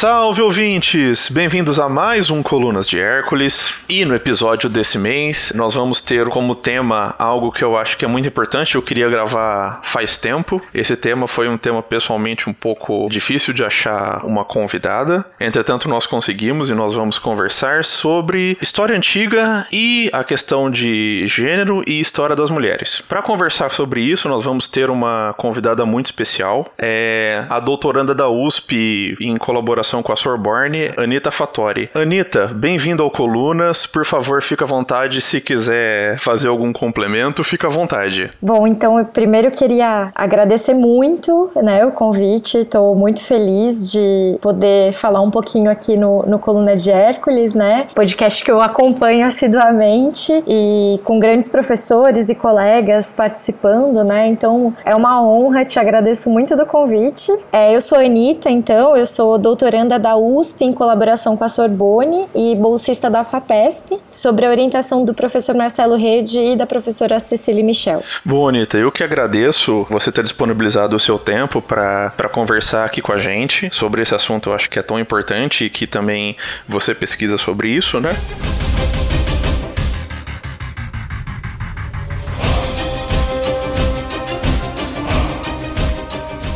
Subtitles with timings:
[0.00, 1.28] Salve ouvintes!
[1.28, 3.74] Bem-vindos a mais um Colunas de Hércules.
[3.88, 8.04] E no episódio desse mês, nós vamos ter como tema algo que eu acho que
[8.04, 8.76] é muito importante.
[8.76, 10.62] Eu queria gravar faz tempo.
[10.72, 15.26] Esse tema foi um tema pessoalmente um pouco difícil de achar uma convidada.
[15.40, 21.82] Entretanto, nós conseguimos e nós vamos conversar sobre história antiga e a questão de gênero
[21.84, 23.02] e história das mulheres.
[23.08, 26.72] Para conversar sobre isso, nós vamos ter uma convidada muito especial.
[26.78, 31.90] É a doutoranda da USP em colaboração colaboração com a Sorbonne, Anita Fattori.
[31.94, 33.86] Anita, bem-vindo ao Colunas.
[33.86, 35.20] Por favor, fica à vontade.
[35.20, 38.30] Se quiser fazer algum complemento, fica à vontade.
[38.40, 42.58] Bom, então eu primeiro queria agradecer muito né, o convite.
[42.58, 47.88] Estou muito feliz de poder falar um pouquinho aqui no, no Coluna de Hércules, né?
[47.94, 54.26] Podcast que eu acompanho assiduamente e com grandes professores e colegas participando, né?
[54.28, 57.32] Então é uma honra, te agradeço muito do convite.
[57.52, 61.44] É, eu sou a Anitta, então, eu sou doutora doutoranda da USP em colaboração com
[61.44, 66.66] a Sorbonne e bolsista da FAPESP, sobre a orientação do professor Marcelo Rede e da
[66.66, 68.02] professora Cecília Michel.
[68.24, 73.12] Bom, Anitta, eu que agradeço você ter disponibilizado o seu tempo para conversar aqui com
[73.12, 76.94] a gente sobre esse assunto, eu acho que é tão importante e que também você
[76.94, 78.10] pesquisa sobre isso, né?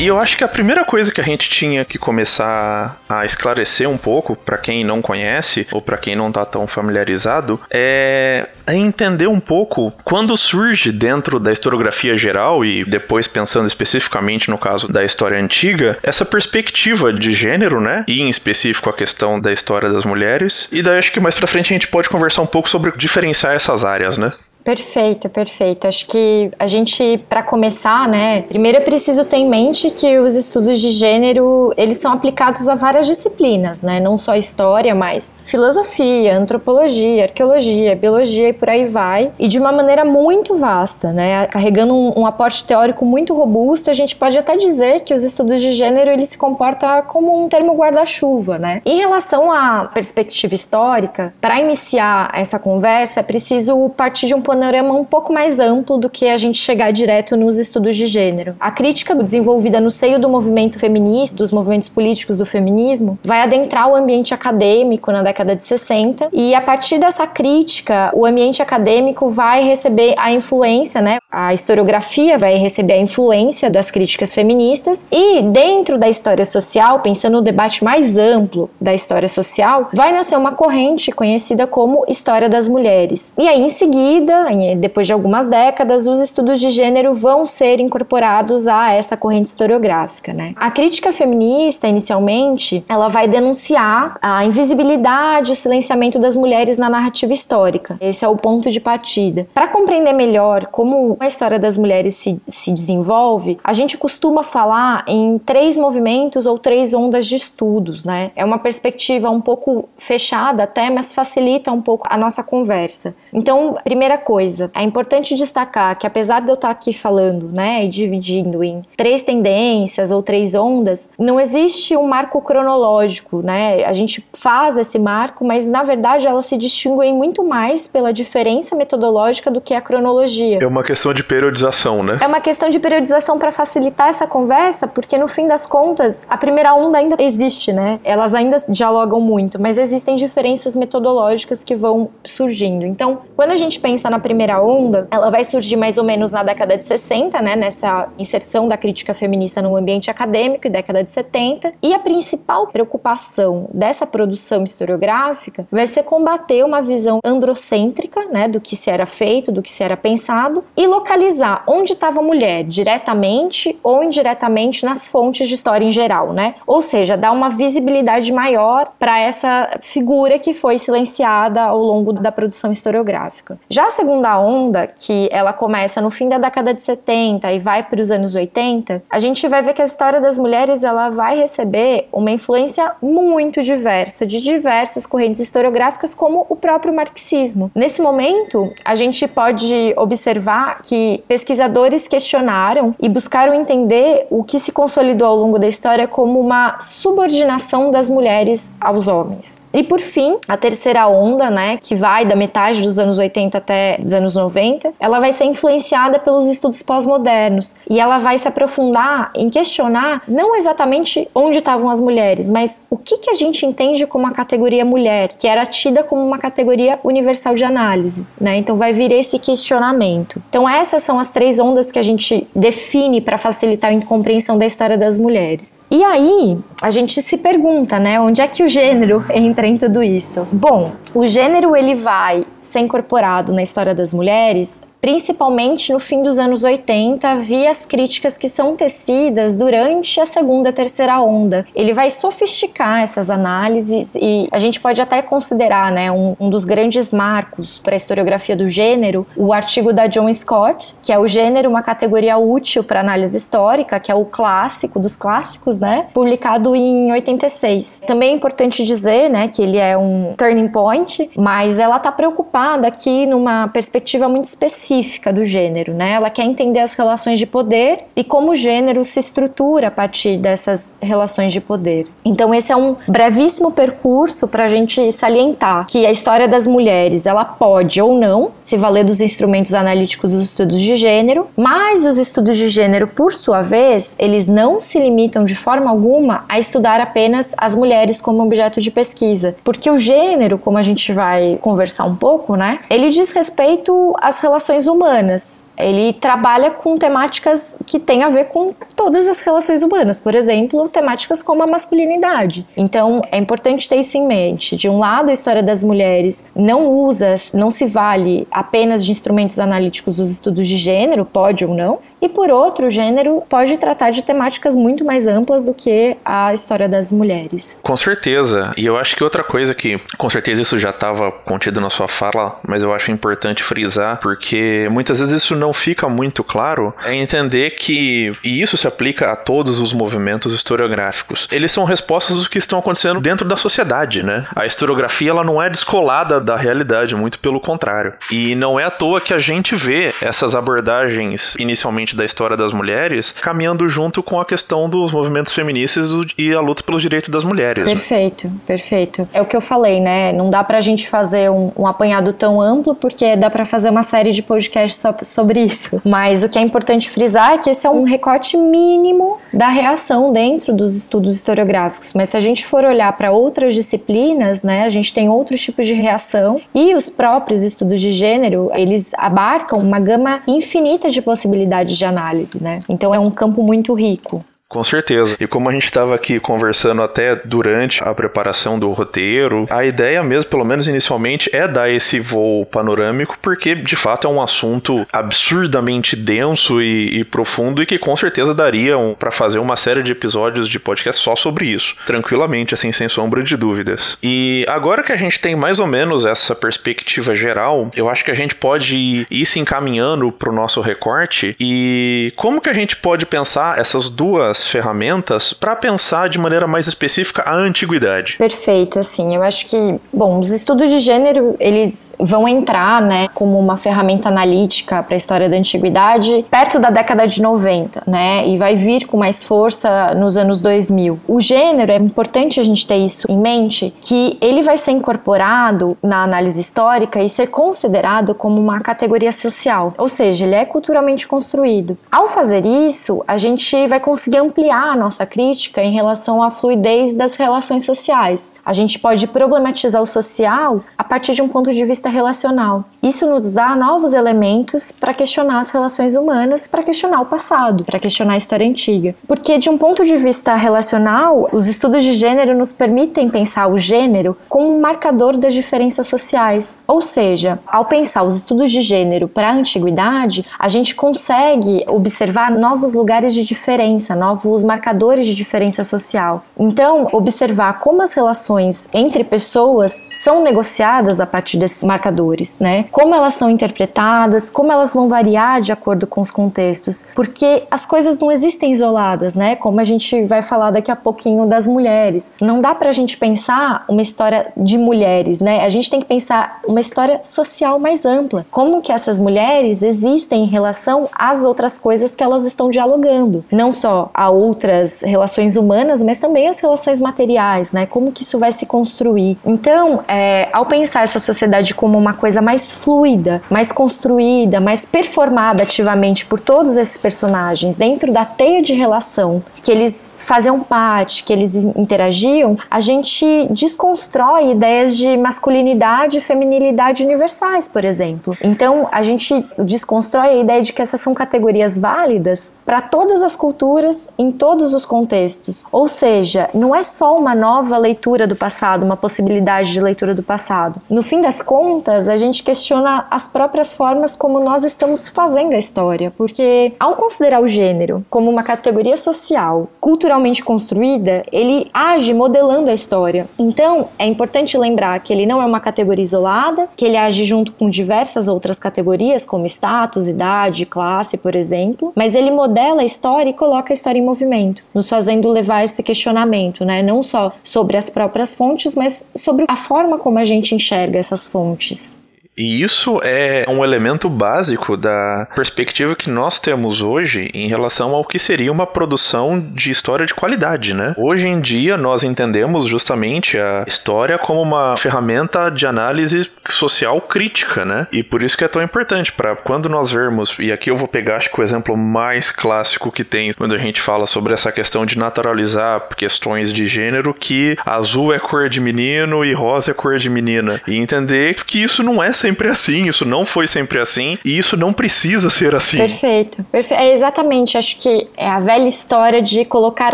[0.03, 3.89] E eu acho que a primeira coisa que a gente tinha que começar a esclarecer
[3.89, 8.75] um pouco para quem não conhece ou para quem não tá tão familiarizado é, é
[8.75, 14.91] entender um pouco quando surge dentro da historiografia geral e depois pensando especificamente no caso
[14.91, 18.05] da história antiga, essa perspectiva de gênero, né?
[18.09, 20.69] E em específico a questão da história das mulheres.
[20.72, 23.55] E daí acho que mais para frente a gente pode conversar um pouco sobre diferenciar
[23.55, 24.33] essas áreas, né?
[24.64, 25.86] Perfeito, perfeito.
[25.88, 30.36] Acho que a gente, para começar, né, primeiro é preciso ter em mente que os
[30.36, 36.37] estudos de gênero, eles são aplicados a várias disciplinas, né, não só história, mas filosofia,
[36.37, 41.94] antropologia, arqueologia, biologia e por aí vai, e de uma maneira muito vasta, né, carregando
[41.94, 45.72] um, um aporte teórico muito robusto, a gente pode até dizer que os estudos de
[45.72, 48.81] gênero, ele se comporta como um termo guarda-chuva, né.
[48.87, 54.92] Em relação à perspectiva histórica, para iniciar essa conversa, é preciso partir de um panorama
[54.92, 58.54] um pouco mais amplo do que a gente chegar direto nos estudos de gênero.
[58.60, 63.88] A crítica desenvolvida no seio do movimento feminista, dos movimentos políticos do feminismo, vai adentrar
[63.88, 69.30] o ambiente acadêmico na década de 60 e a partir dessa crítica, o ambiente acadêmico
[69.30, 71.16] vai receber a influência, né?
[71.30, 77.38] A historiografia vai receber a influência das críticas feministas e dentro da história social, pensando
[77.38, 82.69] no debate mais amplo da história social, vai nascer uma corrente conhecida como história das
[82.69, 83.32] mulheres.
[83.38, 84.41] E aí em seguida
[84.78, 90.32] depois de algumas décadas, os estudos de gênero vão ser incorporados a essa corrente historiográfica,
[90.32, 90.54] né?
[90.56, 97.32] A crítica feminista, inicialmente, ela vai denunciar a invisibilidade, o silenciamento das mulheres na narrativa
[97.32, 97.97] histórica.
[98.00, 99.47] Esse é o ponto de partida.
[99.54, 105.04] Para compreender melhor como a história das mulheres se, se desenvolve, a gente costuma falar
[105.06, 108.31] em três movimentos ou três ondas de estudos, né?
[108.36, 113.14] É uma perspectiva um pouco fechada até, mas facilita um pouco a nossa conversa.
[113.32, 114.70] Então, primeira coisa, coisa.
[114.75, 119.22] É importante destacar que apesar de eu estar aqui falando, né, e dividindo em três
[119.22, 123.84] tendências ou três ondas, não existe um marco cronológico, né?
[123.84, 128.75] A gente faz esse marco, mas na verdade elas se distinguem muito mais pela diferença
[128.75, 130.60] metodológica do que a cronologia.
[130.62, 132.16] É uma questão de periodização, né?
[132.19, 136.38] É uma questão de periodização para facilitar essa conversa, porque no fim das contas, a
[136.38, 138.00] primeira onda ainda existe, né?
[138.03, 142.87] Elas ainda dialogam muito, mas existem diferenças metodológicas que vão surgindo.
[142.87, 146.43] Então, quando a gente pensa na primeira onda, ela vai surgir mais ou menos na
[146.43, 151.75] década de 60, né, nessa inserção da crítica feminista no ambiente acadêmico, década de 70,
[151.83, 158.61] e a principal preocupação dessa produção historiográfica vai ser combater uma visão androcêntrica, né, do
[158.61, 162.62] que se era feito, do que se era pensado, e localizar onde estava a mulher,
[162.64, 166.55] diretamente ou indiretamente nas fontes de história em geral, né?
[166.67, 172.31] Ou seja, dar uma visibilidade maior para essa figura que foi silenciada ao longo da
[172.31, 173.58] produção historiográfica.
[173.69, 177.59] Já a segunda segunda onda, que ela começa no fim da década de 70 e
[177.59, 181.09] vai para os anos 80, a gente vai ver que a história das mulheres ela
[181.09, 187.70] vai receber uma influência muito diversa de diversas correntes historiográficas, como o próprio marxismo.
[187.75, 194.73] Nesse momento, a gente pode observar que pesquisadores questionaram e buscaram entender o que se
[194.73, 199.62] consolidou ao longo da história como uma subordinação das mulheres aos homens.
[199.72, 203.98] E por fim, a terceira onda, né, que vai da metade dos anos 80 até
[204.02, 209.30] os anos 90, ela vai ser influenciada pelos estudos pós-modernos e ela vai se aprofundar
[209.34, 214.06] em questionar não exatamente onde estavam as mulheres, mas o que, que a gente entende
[214.06, 218.56] como a categoria mulher, que era tida como uma categoria universal de análise, né?
[218.56, 220.42] Então vai vir esse questionamento.
[220.48, 224.66] Então essas são as três ondas que a gente define para facilitar a compreensão da
[224.66, 225.82] história das mulheres.
[225.90, 230.03] E aí a gente se pergunta, né, onde é que o gênero entra em tudo
[230.03, 230.47] isso?
[230.53, 236.38] Bom, o gênero ele vai ser incorporado na história das mulheres principalmente no fim dos
[236.38, 241.66] anos 80, via as críticas que são tecidas durante a segunda e terceira onda.
[241.75, 246.64] Ele vai sofisticar essas análises e a gente pode até considerar né, um, um dos
[246.64, 251.26] grandes marcos para a historiografia do gênero, o artigo da John Scott, que é o
[251.26, 256.76] gênero, uma categoria útil para análise histórica, que é o clássico dos clássicos, né, publicado
[256.76, 258.02] em 86.
[258.06, 262.87] Também é importante dizer né, que ele é um turning point, mas ela está preocupada
[262.87, 266.12] aqui numa perspectiva muito específica específica do gênero, né?
[266.12, 270.37] Ela quer entender as relações de poder e como o gênero se estrutura a partir
[270.37, 272.05] dessas relações de poder.
[272.25, 277.27] Então esse é um brevíssimo percurso para a gente salientar que a história das mulheres
[277.27, 282.19] ela pode ou não se valer dos instrumentos analíticos dos estudos de gênero, mas os
[282.19, 287.00] estudos de gênero, por sua vez, eles não se limitam de forma alguma a estudar
[287.00, 292.05] apenas as mulheres como objeto de pesquisa, porque o gênero, como a gente vai conversar
[292.05, 292.79] um pouco, né?
[292.91, 295.64] Ele diz respeito às relações humanas.
[295.76, 300.88] Ele trabalha com temáticas que têm a ver com todas as relações humanas, por exemplo,
[300.88, 302.66] temáticas como a masculinidade.
[302.76, 304.76] Então, é importante ter isso em mente.
[304.76, 309.58] De um lado, a história das mulheres não usa, não se vale apenas de instrumentos
[309.58, 314.10] analíticos dos estudos de gênero, pode ou não, e por outro, o gênero pode tratar
[314.10, 317.76] de temáticas muito mais amplas do que a história das mulheres.
[317.82, 318.72] Com certeza.
[318.76, 322.06] E eu acho que outra coisa que, com certeza, isso já estava contido na sua
[322.06, 327.14] fala, mas eu acho importante frisar, porque muitas vezes isso não fica muito claro, é
[327.14, 332.49] entender que, e isso se aplica a todos os movimentos historiográficos, eles são respostas do
[332.49, 334.44] que estão acontecendo dentro da sociedade, né?
[334.56, 338.14] A historiografia ela não é descolada da realidade, muito pelo contrário.
[338.31, 342.73] E não é à toa que a gente vê essas abordagens inicialmente da história das
[342.73, 347.44] mulheres, caminhando junto com a questão dos movimentos feministas e a luta pelos direitos das
[347.44, 347.88] mulheres.
[347.88, 349.29] Perfeito, perfeito.
[349.32, 350.32] É o que eu falei, né?
[350.32, 354.03] Não dá pra gente fazer um, um apanhado tão amplo, porque dá para fazer uma
[354.03, 356.00] série de podcasts só sobre isso.
[356.04, 360.32] Mas o que é importante frisar é que esse é um recorte mínimo da reação
[360.32, 362.12] dentro dos estudos historiográficos.
[362.14, 365.87] Mas se a gente for olhar para outras disciplinas, né, a gente tem outros tipos
[365.87, 371.96] de reação e os próprios estudos de gênero, eles abarcam uma gama infinita de possibilidades
[371.96, 372.81] de análise, né?
[372.88, 374.40] Então é um campo muito rico.
[374.72, 375.36] Com certeza.
[375.38, 380.22] E como a gente estava aqui conversando até durante a preparação do roteiro, a ideia
[380.22, 385.06] mesmo, pelo menos inicialmente, é dar esse voo panorâmico, porque de fato é um assunto
[385.12, 390.12] absurdamente denso e, e profundo e que com certeza dariam para fazer uma série de
[390.12, 394.16] episódios de podcast só sobre isso, tranquilamente, assim, sem sombra de dúvidas.
[394.22, 398.30] E agora que a gente tem mais ou menos essa perspectiva geral, eu acho que
[398.30, 402.74] a gente pode ir, ir se encaminhando para o nosso recorte e como que a
[402.74, 408.37] gente pode pensar essas duas ferramentas para pensar de maneira mais específica a antiguidade.
[408.38, 413.59] Perfeito, assim, eu acho que, bom, os estudos de gênero, eles vão entrar, né, como
[413.59, 418.58] uma ferramenta analítica para a história da antiguidade perto da década de 90, né, e
[418.58, 421.20] vai vir com mais força nos anos 2000.
[421.27, 425.96] O gênero, é importante a gente ter isso em mente, que ele vai ser incorporado
[426.03, 431.27] na análise histórica e ser considerado como uma categoria social, ou seja, ele é culturalmente
[431.27, 431.96] construído.
[432.10, 437.15] Ao fazer isso, a gente vai conseguir ampliar a nossa crítica em relação à fluidez
[437.15, 438.53] das relações sociais.
[438.65, 442.85] A gente pode problematizar o social a partir de um ponto de vista relacional.
[443.03, 447.99] Isso nos dá novos elementos para questionar as relações humanas, para questionar o passado, para
[447.99, 449.15] questionar a história antiga.
[449.27, 453.79] Porque, de um ponto de vista relacional, os estudos de gênero nos permitem pensar o
[453.79, 456.77] gênero como um marcador das diferenças sociais.
[456.87, 462.51] Ou seja, ao pensar os estudos de gênero para a antiguidade, a gente consegue observar
[462.51, 466.44] novos lugares de diferença, novos novos marcadores de diferença social.
[466.58, 472.84] Então, observar como as relações entre pessoas são negociadas a partir desses marcadores, né?
[472.91, 477.87] como elas são interpretadas, como elas vão variar de acordo com os contextos, porque as
[477.87, 479.56] coisas não existem isoladas, né?
[479.56, 482.31] Como a gente vai falar daqui a pouquinho das mulheres.
[482.41, 485.65] Não dá pra gente pensar uma história de mulheres, né?
[485.65, 488.46] A gente tem que pensar uma história social mais ampla.
[488.51, 493.72] Como que essas mulheres existem em relação às outras coisas que elas estão dialogando, não
[493.72, 497.86] só a outras relações humanas, mas também as relações materiais, né?
[497.86, 499.36] Como que isso vai se construir?
[499.44, 505.62] Então, é, ao pensar essa sociedade como uma coisa mais fluida, mais construída, mais performada
[505.62, 511.32] ativamente por todos esses personagens dentro da teia de relação que eles faziam parte, que
[511.32, 518.37] eles interagiam, a gente desconstrói ideias de masculinidade e feminilidade universais, por exemplo.
[518.42, 523.35] Então, a gente desconstrói a ideia de que essas são categorias válidas para todas as
[523.35, 525.66] culturas, em todos os contextos.
[525.72, 530.22] Ou seja, não é só uma nova leitura do passado, uma possibilidade de leitura do
[530.22, 530.81] passado.
[530.88, 535.59] No fim das contas, a gente questiona as próprias formas como nós estamos fazendo a
[535.59, 539.68] história, porque ao considerar o gênero como uma categoria social,
[540.12, 543.28] culturalmente construída, ele age modelando a história.
[543.38, 547.52] Então, é importante lembrar que ele não é uma categoria isolada, que ele age junto
[547.52, 553.31] com diversas outras categorias, como status, idade, classe, por exemplo, mas ele modela a história
[553.31, 556.83] e coloca a história em movimento, nos fazendo levar esse questionamento, né?
[556.83, 561.26] Não só sobre as próprias fontes, mas sobre a forma como a gente enxerga essas
[561.26, 562.02] fontes.
[562.37, 568.05] E isso é um elemento básico da perspectiva que nós temos hoje em relação ao
[568.05, 570.94] que seria uma produção de história de qualidade, né?
[570.96, 577.64] Hoje em dia nós entendemos justamente a história como uma ferramenta de análise social crítica,
[577.64, 577.87] né?
[577.92, 580.88] E por isso que é tão importante para quando nós vermos, e aqui eu vou
[580.88, 584.51] pegar acho que o exemplo mais clássico que tem quando a gente fala sobre essa
[584.51, 589.74] questão de naturalizar questões de gênero que azul é cor de menino e rosa é
[589.74, 593.81] cor de menina e entender que isso não é sempre assim, isso não foi sempre
[593.81, 595.79] assim e isso não precisa ser assim.
[595.79, 596.44] Perfeito.
[596.52, 599.92] Perfe é exatamente, acho que é a velha história de colocar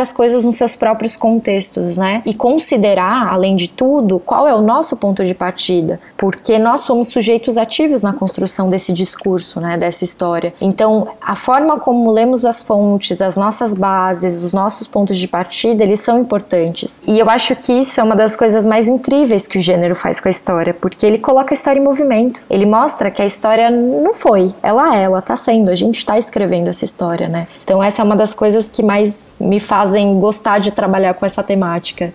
[0.01, 2.23] as coisas nos seus próprios contextos, né?
[2.27, 7.09] E considerar, além de tudo, qual é o nosso ponto de partida, porque nós somos
[7.09, 10.53] sujeitos ativos na construção desse discurso, né, dessa história.
[10.61, 15.83] Então, a forma como lemos as fontes, as nossas bases, os nossos pontos de partida,
[15.83, 17.01] eles são importantes.
[17.07, 20.21] E eu acho que isso é uma das coisas mais incríveis que o gênero faz
[20.21, 22.43] com a história, porque ele coloca a história em movimento momento.
[22.51, 26.19] Ele mostra que a história não foi, ela é, ela tá sendo, a gente está
[26.19, 27.47] escrevendo essa história, né?
[27.63, 31.43] Então essa é uma das coisas que mais me fazem gostar de trabalhar com essa
[31.43, 32.13] temática.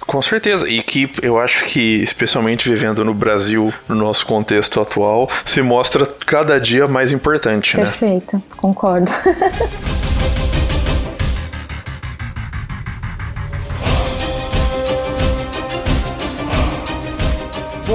[0.00, 5.30] Com certeza, e que eu acho que, especialmente vivendo no Brasil, no nosso contexto atual,
[5.46, 8.42] se mostra cada dia mais importante, Perfeito, né?
[8.42, 9.10] Perfeito, concordo.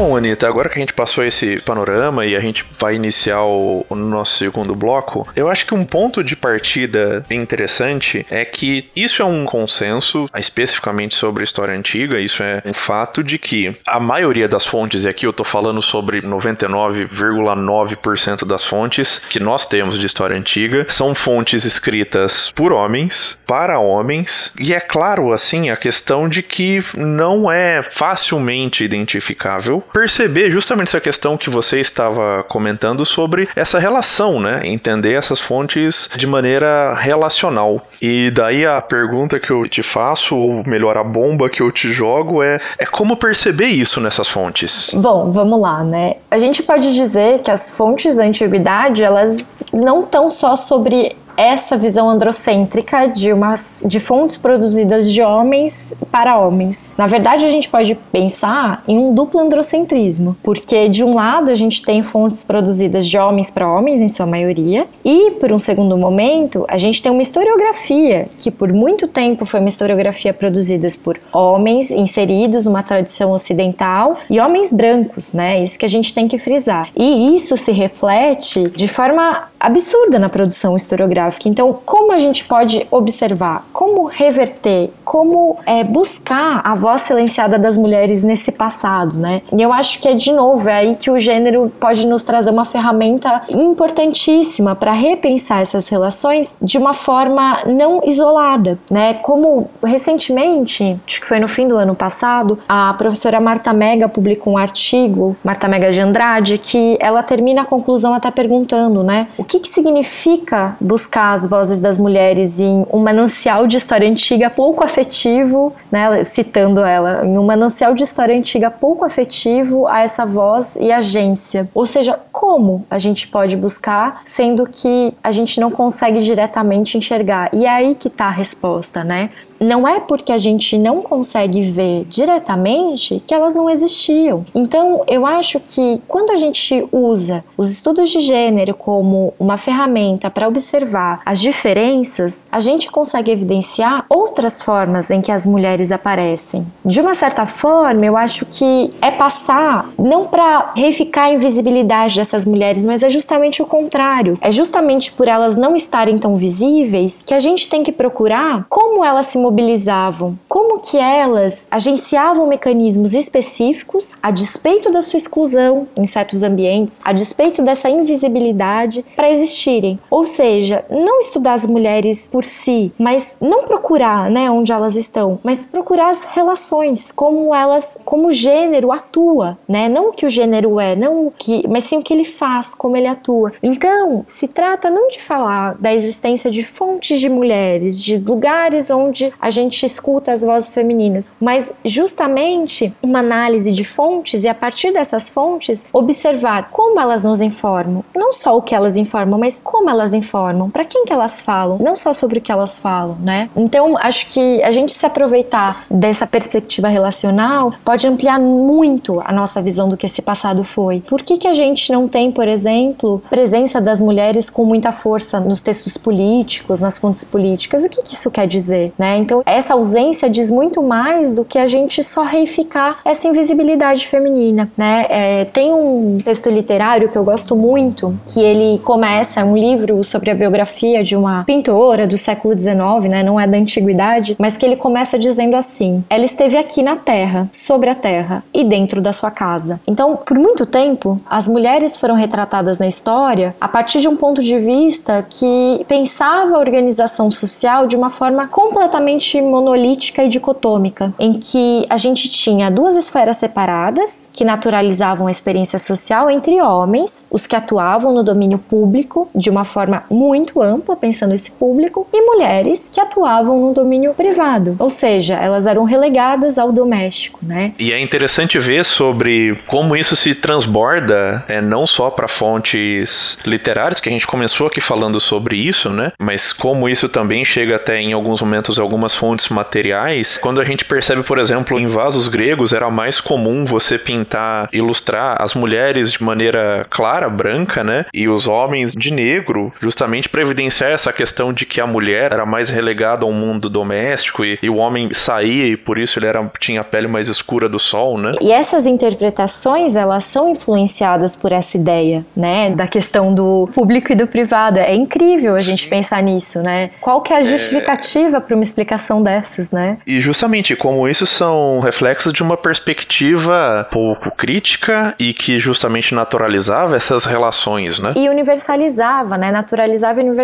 [0.02, 3.86] Bom, Anitta, agora que a gente passou esse panorama e a gente vai iniciar o,
[3.90, 9.22] o, nosso segundo bloco, eu acho que um ponto de partida interessante é que isso
[9.22, 14.48] é um consenso, especificamente sobre história antiga, isso é um fato de que a maioria
[14.48, 20.06] das fontes, e aqui eu tô falando sobre 99,9% das fontes que nós temos de
[20.06, 26.30] história antiga, são fontes escritas por homens, para homens, e é claro, assim, a questão
[26.30, 33.48] de que não é facilmente identificável perceber justamente essa questão que você estava comentando sobre
[33.56, 34.62] essa relação, né?
[34.64, 37.86] Entender essas fontes de maneira relacional.
[38.02, 41.92] E daí a pergunta que eu te faço, ou melhor, a bomba que eu te
[41.92, 44.92] jogo é, é como perceber isso nessas fontes?
[44.94, 46.16] Bom, vamos lá, né?
[46.30, 51.78] A gente pode dizer que as fontes da antiguidade, elas não estão só sobre essa
[51.78, 56.90] visão androcêntrica de, umas, de fontes produzidas de homens para homens.
[56.98, 61.56] Na verdade, a gente pode pensar em um duplo androcentrismo, porque de um lado a
[61.56, 65.98] gente tem fontes produzidas de homens para homens, em sua maioria, e por um segundo
[65.98, 71.20] momento a gente tem uma historiografia que por muito tempo foi uma historiografia produzida por
[71.32, 75.62] homens inseridos numa tradição ocidental e homens brancos, né?
[75.62, 76.90] Isso que a gente tem que frisar.
[76.96, 82.88] E isso se reflete de forma absurda na produção historiográfica Então, como a gente pode
[82.90, 89.42] observar, como reverter, como é, buscar a voz silenciada das mulheres nesse passado, né?
[89.52, 92.52] E eu acho que é de novo é aí que o gênero pode nos trazer
[92.52, 99.16] uma ferramenta importantíssima para repensar essas relações de uma forma não isolada, né?
[99.16, 104.54] Como recentemente, acho que foi no fim do ano passado, a professora Marta Mega publicou
[104.54, 109.28] um artigo, Marta Mega de Andrade, que ela termina a conclusão até perguntando, né?
[109.38, 114.50] O que, que significa buscar as vozes das mulheres em um manancial de história antiga
[114.50, 120.02] pouco afetivo afetivo, né, citando ela, em um manancial de história antiga pouco afetivo a
[120.02, 121.70] essa voz e agência.
[121.74, 127.50] Ou seja, como a gente pode buscar, sendo que a gente não consegue diretamente enxergar?
[127.54, 129.30] E é aí que está a resposta, né?
[129.60, 134.46] Não é porque a gente não consegue ver diretamente que elas não existiam.
[134.54, 140.30] Então, eu acho que quando a gente usa os estudos de gênero como uma ferramenta
[140.30, 146.66] para observar as diferenças, a gente consegue evidenciar outras formas em que as mulheres aparecem.
[146.84, 152.46] De uma certa forma, eu acho que é passar não para reificar a invisibilidade dessas
[152.46, 154.38] mulheres, mas é justamente o contrário.
[154.42, 159.04] É justamente por elas não estarem tão visíveis que a gente tem que procurar como
[159.04, 166.06] elas se mobilizavam, como que elas agenciavam mecanismos específicos a despeito da sua exclusão em
[166.08, 170.00] certos ambientes, a despeito dessa invisibilidade para existirem.
[170.10, 175.40] Ou seja, não estudar as mulheres por si, mas não procurar, né, onde elas estão,
[175.44, 179.88] mas procurar as relações, como elas, como o gênero atua, né?
[179.88, 182.74] Não o que o gênero é, não o que, mas sim o que ele faz,
[182.74, 183.52] como ele atua.
[183.62, 189.34] Então, se trata não de falar da existência de fontes de mulheres, de lugares onde
[189.40, 194.92] a gente escuta as vozes femininas, mas justamente uma análise de fontes e a partir
[194.92, 199.90] dessas fontes observar como elas nos informam, não só o que elas informam, mas como
[199.90, 203.50] elas informam, para quem que elas falam, não só sobre o que elas falam, né?
[203.54, 209.62] Então, acho que a gente se aproveitar dessa perspectiva relacional pode ampliar muito a nossa
[209.62, 211.02] visão do que esse passado foi.
[211.02, 215.38] Por que que a gente não tem, por exemplo, presença das mulheres com muita força
[215.38, 217.84] nos textos políticos, nas fontes políticas?
[217.84, 219.18] O que, que isso quer dizer, né?
[219.18, 224.72] Então, essa ausência diz muito mais do que a gente só reificar essa invisibilidade feminina,
[224.78, 225.06] né?
[225.10, 230.32] É, tem um texto literário que eu gosto muito, que ele começa um livro sobre
[230.32, 230.69] a biografia
[231.04, 233.24] de uma pintora do século XIX, né?
[233.24, 237.50] Não é da antiguidade, mas que ele começa dizendo assim: ela esteve aqui na Terra,
[237.52, 239.80] sobre a Terra e dentro da sua casa.
[239.88, 244.42] Então, por muito tempo, as mulheres foram retratadas na história a partir de um ponto
[244.42, 251.34] de vista que pensava a organização social de uma forma completamente monolítica e dicotômica, em
[251.34, 257.48] que a gente tinha duas esferas separadas que naturalizavam a experiência social entre homens, os
[257.48, 262.90] que atuavam no domínio público de uma forma muito ampla, pensando esse público, e mulheres
[262.92, 267.74] que atuavam no domínio privado, ou seja, elas eram relegadas ao doméstico, né?
[267.78, 274.00] E é interessante ver sobre como isso se transborda, é, não só para fontes literárias,
[274.00, 276.12] que a gente começou aqui falando sobre isso, né?
[276.20, 280.38] Mas como isso também chega até em alguns momentos algumas fontes materiais.
[280.42, 285.42] Quando a gente percebe, por exemplo, em vasos gregos era mais comum você pintar, ilustrar
[285.42, 288.06] as mulheres de maneira clara, branca, né?
[288.14, 292.46] E os homens de negro, justamente para evidenciar essa questão de que a mulher era
[292.46, 296.52] mais relegada ao mundo doméstico e, e o homem saía e por isso ele era,
[296.60, 298.32] tinha a pele mais escura do sol, né?
[298.42, 302.72] E essas interpretações, elas são influenciadas por essa ideia, né?
[302.72, 304.80] Da questão do público e do privado.
[304.80, 306.92] É incrível a gente pensar nisso, né?
[307.00, 308.40] Qual que é a justificativa é...
[308.40, 309.98] para uma explicação dessas, né?
[310.06, 316.96] E justamente como isso são reflexos de uma perspectiva pouco crítica e que justamente naturalizava
[316.96, 318.14] essas relações, né?
[318.16, 319.52] E universalizava, né?
[319.52, 320.39] Naturalizava e universalizava.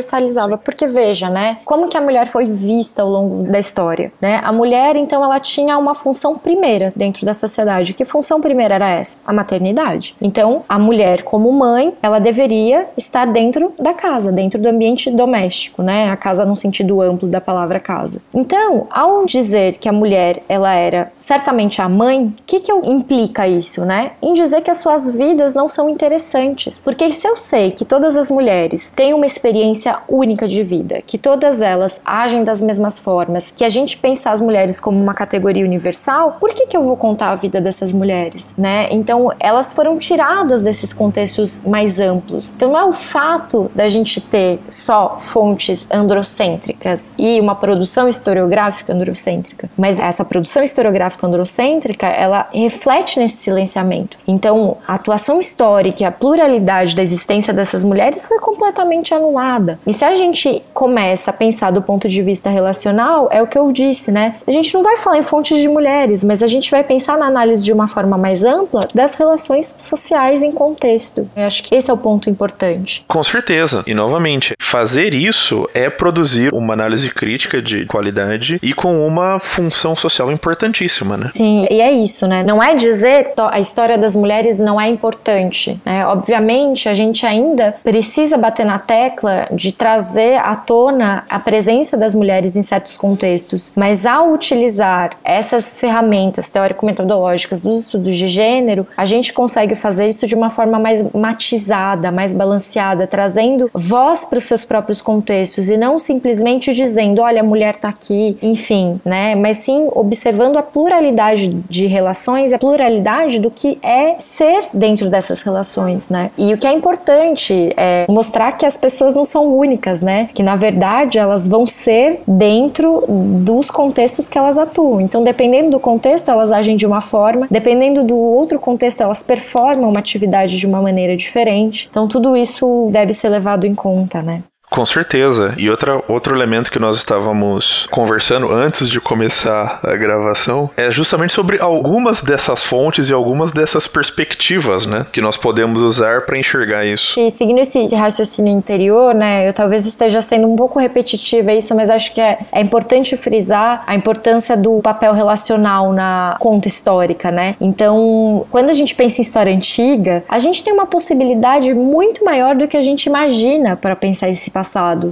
[0.57, 1.59] Porque veja, né?
[1.65, 4.41] Como que a mulher foi vista ao longo da história, né?
[4.43, 7.93] A mulher, então, ela tinha uma função primeira dentro da sociedade.
[7.93, 9.17] Que função primeira era essa?
[9.25, 10.15] A maternidade.
[10.21, 15.81] Então, a mulher, como mãe, ela deveria estar dentro da casa, dentro do ambiente doméstico,
[15.81, 16.09] né?
[16.09, 18.21] A casa no sentido amplo da palavra casa.
[18.33, 23.47] Então, ao dizer que a mulher, ela era certamente a mãe, o que que implica
[23.47, 24.11] isso, né?
[24.21, 26.81] Em dizer que as suas vidas não são interessantes.
[26.83, 29.74] Porque se eu sei que todas as mulheres têm uma experiência
[30.07, 34.41] única de vida, que todas elas agem das mesmas formas, que a gente pensar as
[34.41, 38.53] mulheres como uma categoria universal, por que que eu vou contar a vida dessas mulheres,
[38.57, 38.87] né?
[38.91, 42.53] Então, elas foram tiradas desses contextos mais amplos.
[42.55, 48.93] Então, não é o fato da gente ter só fontes androcêntricas e uma produção historiográfica
[48.93, 54.17] androcêntrica, mas essa produção historiográfica androcêntrica, ela reflete nesse silenciamento.
[54.27, 59.64] Então, a atuação histórica a pluralidade da existência dessas mulheres foi completamente anulada.
[59.85, 63.57] E se a gente começa a pensar do ponto de vista relacional, é o que
[63.57, 64.35] eu disse, né?
[64.45, 67.25] A gente não vai falar em fontes de mulheres, mas a gente vai pensar na
[67.25, 71.27] análise de uma forma mais ampla das relações sociais em contexto.
[71.35, 73.03] Eu acho que esse é o ponto importante.
[73.07, 73.83] Com certeza.
[73.87, 79.95] E novamente, fazer isso é produzir uma análise crítica de qualidade e com uma função
[79.95, 81.27] social importantíssima, né?
[81.27, 82.43] Sim, e é isso, né?
[82.43, 86.05] Não é dizer que a história das mulheres não é importante, né?
[86.07, 92.13] Obviamente, a gente ainda precisa bater na tecla de trazer à tona a presença das
[92.13, 99.05] mulheres em certos contextos mas ao utilizar essas ferramentas teórico-metodológicas dos estudos de gênero, a
[99.05, 104.43] gente consegue fazer isso de uma forma mais matizada, mais balanceada, trazendo voz para os
[104.43, 109.35] seus próprios contextos e não simplesmente dizendo, olha, a mulher está aqui, enfim, né?
[109.35, 115.41] Mas sim observando a pluralidade de relações, a pluralidade do que é ser dentro dessas
[115.41, 116.31] relações, né?
[116.37, 120.29] E o que é importante é mostrar que as pessoas não são únicas, né?
[120.33, 125.01] Que na verdade elas vão ser dentro dos contextos que elas atuam.
[125.01, 129.89] Então, dependendo do contexto, elas agem de uma forma, dependendo do outro contexto, elas performam
[129.89, 131.87] uma atividade de uma maneira diferente.
[131.89, 134.43] Então, tudo isso deve ser levado em conta, né?
[134.75, 135.53] Com certeza.
[135.57, 141.31] E outra, outro elemento que nós estávamos conversando antes de começar a gravação é justamente
[141.31, 145.05] sobre algumas dessas fontes e algumas dessas perspectivas, né?
[145.13, 147.17] Que nós podemos usar para enxergar isso.
[147.17, 149.47] E seguindo esse raciocínio interior, né?
[149.47, 153.81] Eu talvez esteja sendo um pouco repetitiva isso, mas acho que é, é importante frisar
[153.87, 157.55] a importância do papel relacional na conta histórica, né?
[157.61, 162.55] Então, quando a gente pensa em história antiga, a gente tem uma possibilidade muito maior
[162.55, 164.64] do que a gente imagina para pensar esse passado,